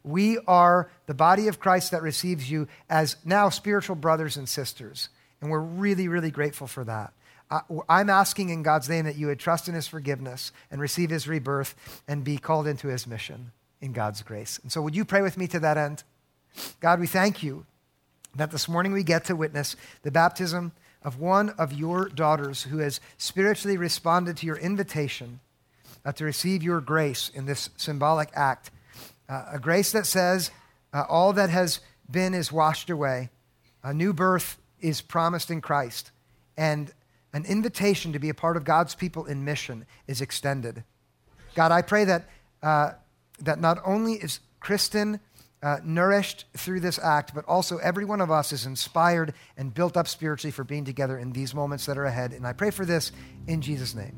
We 0.03 0.37
are 0.47 0.91
the 1.07 1.15
body 1.15 1.47
of 1.47 1.59
Christ 1.59 1.89
that 1.89 2.03
receives 2.03 2.51
you 2.51 2.67
as 2.87 3.15
now 3.25 3.49
spiritual 3.49 3.95
brothers 3.95 4.37
and 4.37 4.47
sisters. 4.47 5.09
And 5.41 5.49
we're 5.49 5.59
really, 5.59 6.07
really 6.07 6.29
grateful 6.29 6.67
for 6.67 6.83
that. 6.83 7.13
I'm 7.87 8.09
asking 8.09 8.49
in 8.49 8.63
God's 8.63 8.89
name 8.89 9.05
that 9.05 9.17
you 9.17 9.27
would 9.27 9.39
trust 9.39 9.67
in 9.67 9.75
his 9.75 9.87
forgiveness 9.87 10.51
and 10.71 10.81
receive 10.81 11.09
his 11.09 11.27
rebirth 11.27 12.01
and 12.07 12.23
be 12.23 12.37
called 12.37 12.67
into 12.67 12.87
his 12.87 13.05
mission 13.05 13.51
in 13.81 13.93
God's 13.93 14.23
grace. 14.23 14.59
And 14.63 14.71
so, 14.71 14.81
would 14.81 14.95
you 14.95 15.05
pray 15.05 15.21
with 15.21 15.37
me 15.37 15.47
to 15.47 15.59
that 15.59 15.77
end? 15.77 16.03
God, 16.79 16.99
we 16.99 17.07
thank 17.07 17.43
you 17.43 17.65
that 18.35 18.51
this 18.51 18.67
morning 18.67 18.93
we 18.93 19.03
get 19.03 19.25
to 19.25 19.35
witness 19.35 19.75
the 20.01 20.11
baptism 20.11 20.71
of 21.03 21.19
one 21.19 21.49
of 21.51 21.71
your 21.71 22.09
daughters 22.09 22.63
who 22.63 22.79
has 22.79 22.99
spiritually 23.17 23.77
responded 23.77 24.37
to 24.37 24.47
your 24.47 24.57
invitation 24.57 25.39
uh, 26.03 26.11
to 26.13 26.25
receive 26.25 26.63
your 26.63 26.81
grace 26.81 27.29
in 27.33 27.45
this 27.45 27.69
symbolic 27.77 28.29
act. 28.33 28.71
Uh, 29.29 29.45
a 29.53 29.59
grace 29.59 29.91
that 29.91 30.05
says, 30.05 30.51
uh, 30.93 31.03
all 31.07 31.33
that 31.33 31.49
has 31.49 31.79
been 32.09 32.33
is 32.33 32.51
washed 32.51 32.89
away, 32.89 33.29
a 33.83 33.93
new 33.93 34.13
birth 34.13 34.57
is 34.79 35.01
promised 35.01 35.51
in 35.51 35.61
Christ, 35.61 36.11
and 36.57 36.91
an 37.35 37.43
invitation 37.45 38.13
to 38.13 38.19
be 38.19 38.29
a 38.29 38.33
part 38.33 38.55
of 38.55 38.63
God's 38.63 38.95
people 38.95 39.25
in 39.25 39.43
mission 39.43 39.85
is 40.07 40.21
extended. 40.21 40.85
God, 41.53 41.73
I 41.73 41.81
pray 41.81 42.05
that, 42.05 42.29
uh, 42.63 42.91
that 43.39 43.59
not 43.59 43.77
only 43.85 44.13
is 44.13 44.39
Kristen 44.61 45.19
uh, 45.61 45.79
nourished 45.83 46.45
through 46.55 46.79
this 46.79 46.97
act, 46.97 47.35
but 47.35 47.43
also 47.45 47.77
every 47.79 48.05
one 48.05 48.21
of 48.21 48.31
us 48.31 48.53
is 48.53 48.65
inspired 48.65 49.33
and 49.57 49.73
built 49.73 49.97
up 49.97 50.07
spiritually 50.07 50.51
for 50.51 50.63
being 50.63 50.85
together 50.85 51.17
in 51.17 51.33
these 51.33 51.53
moments 51.53 51.85
that 51.87 51.97
are 51.97 52.05
ahead. 52.05 52.31
And 52.31 52.47
I 52.47 52.53
pray 52.53 52.71
for 52.71 52.85
this 52.85 53.11
in 53.47 53.61
Jesus' 53.61 53.95
name. 53.95 54.15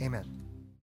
Amen. 0.00 0.35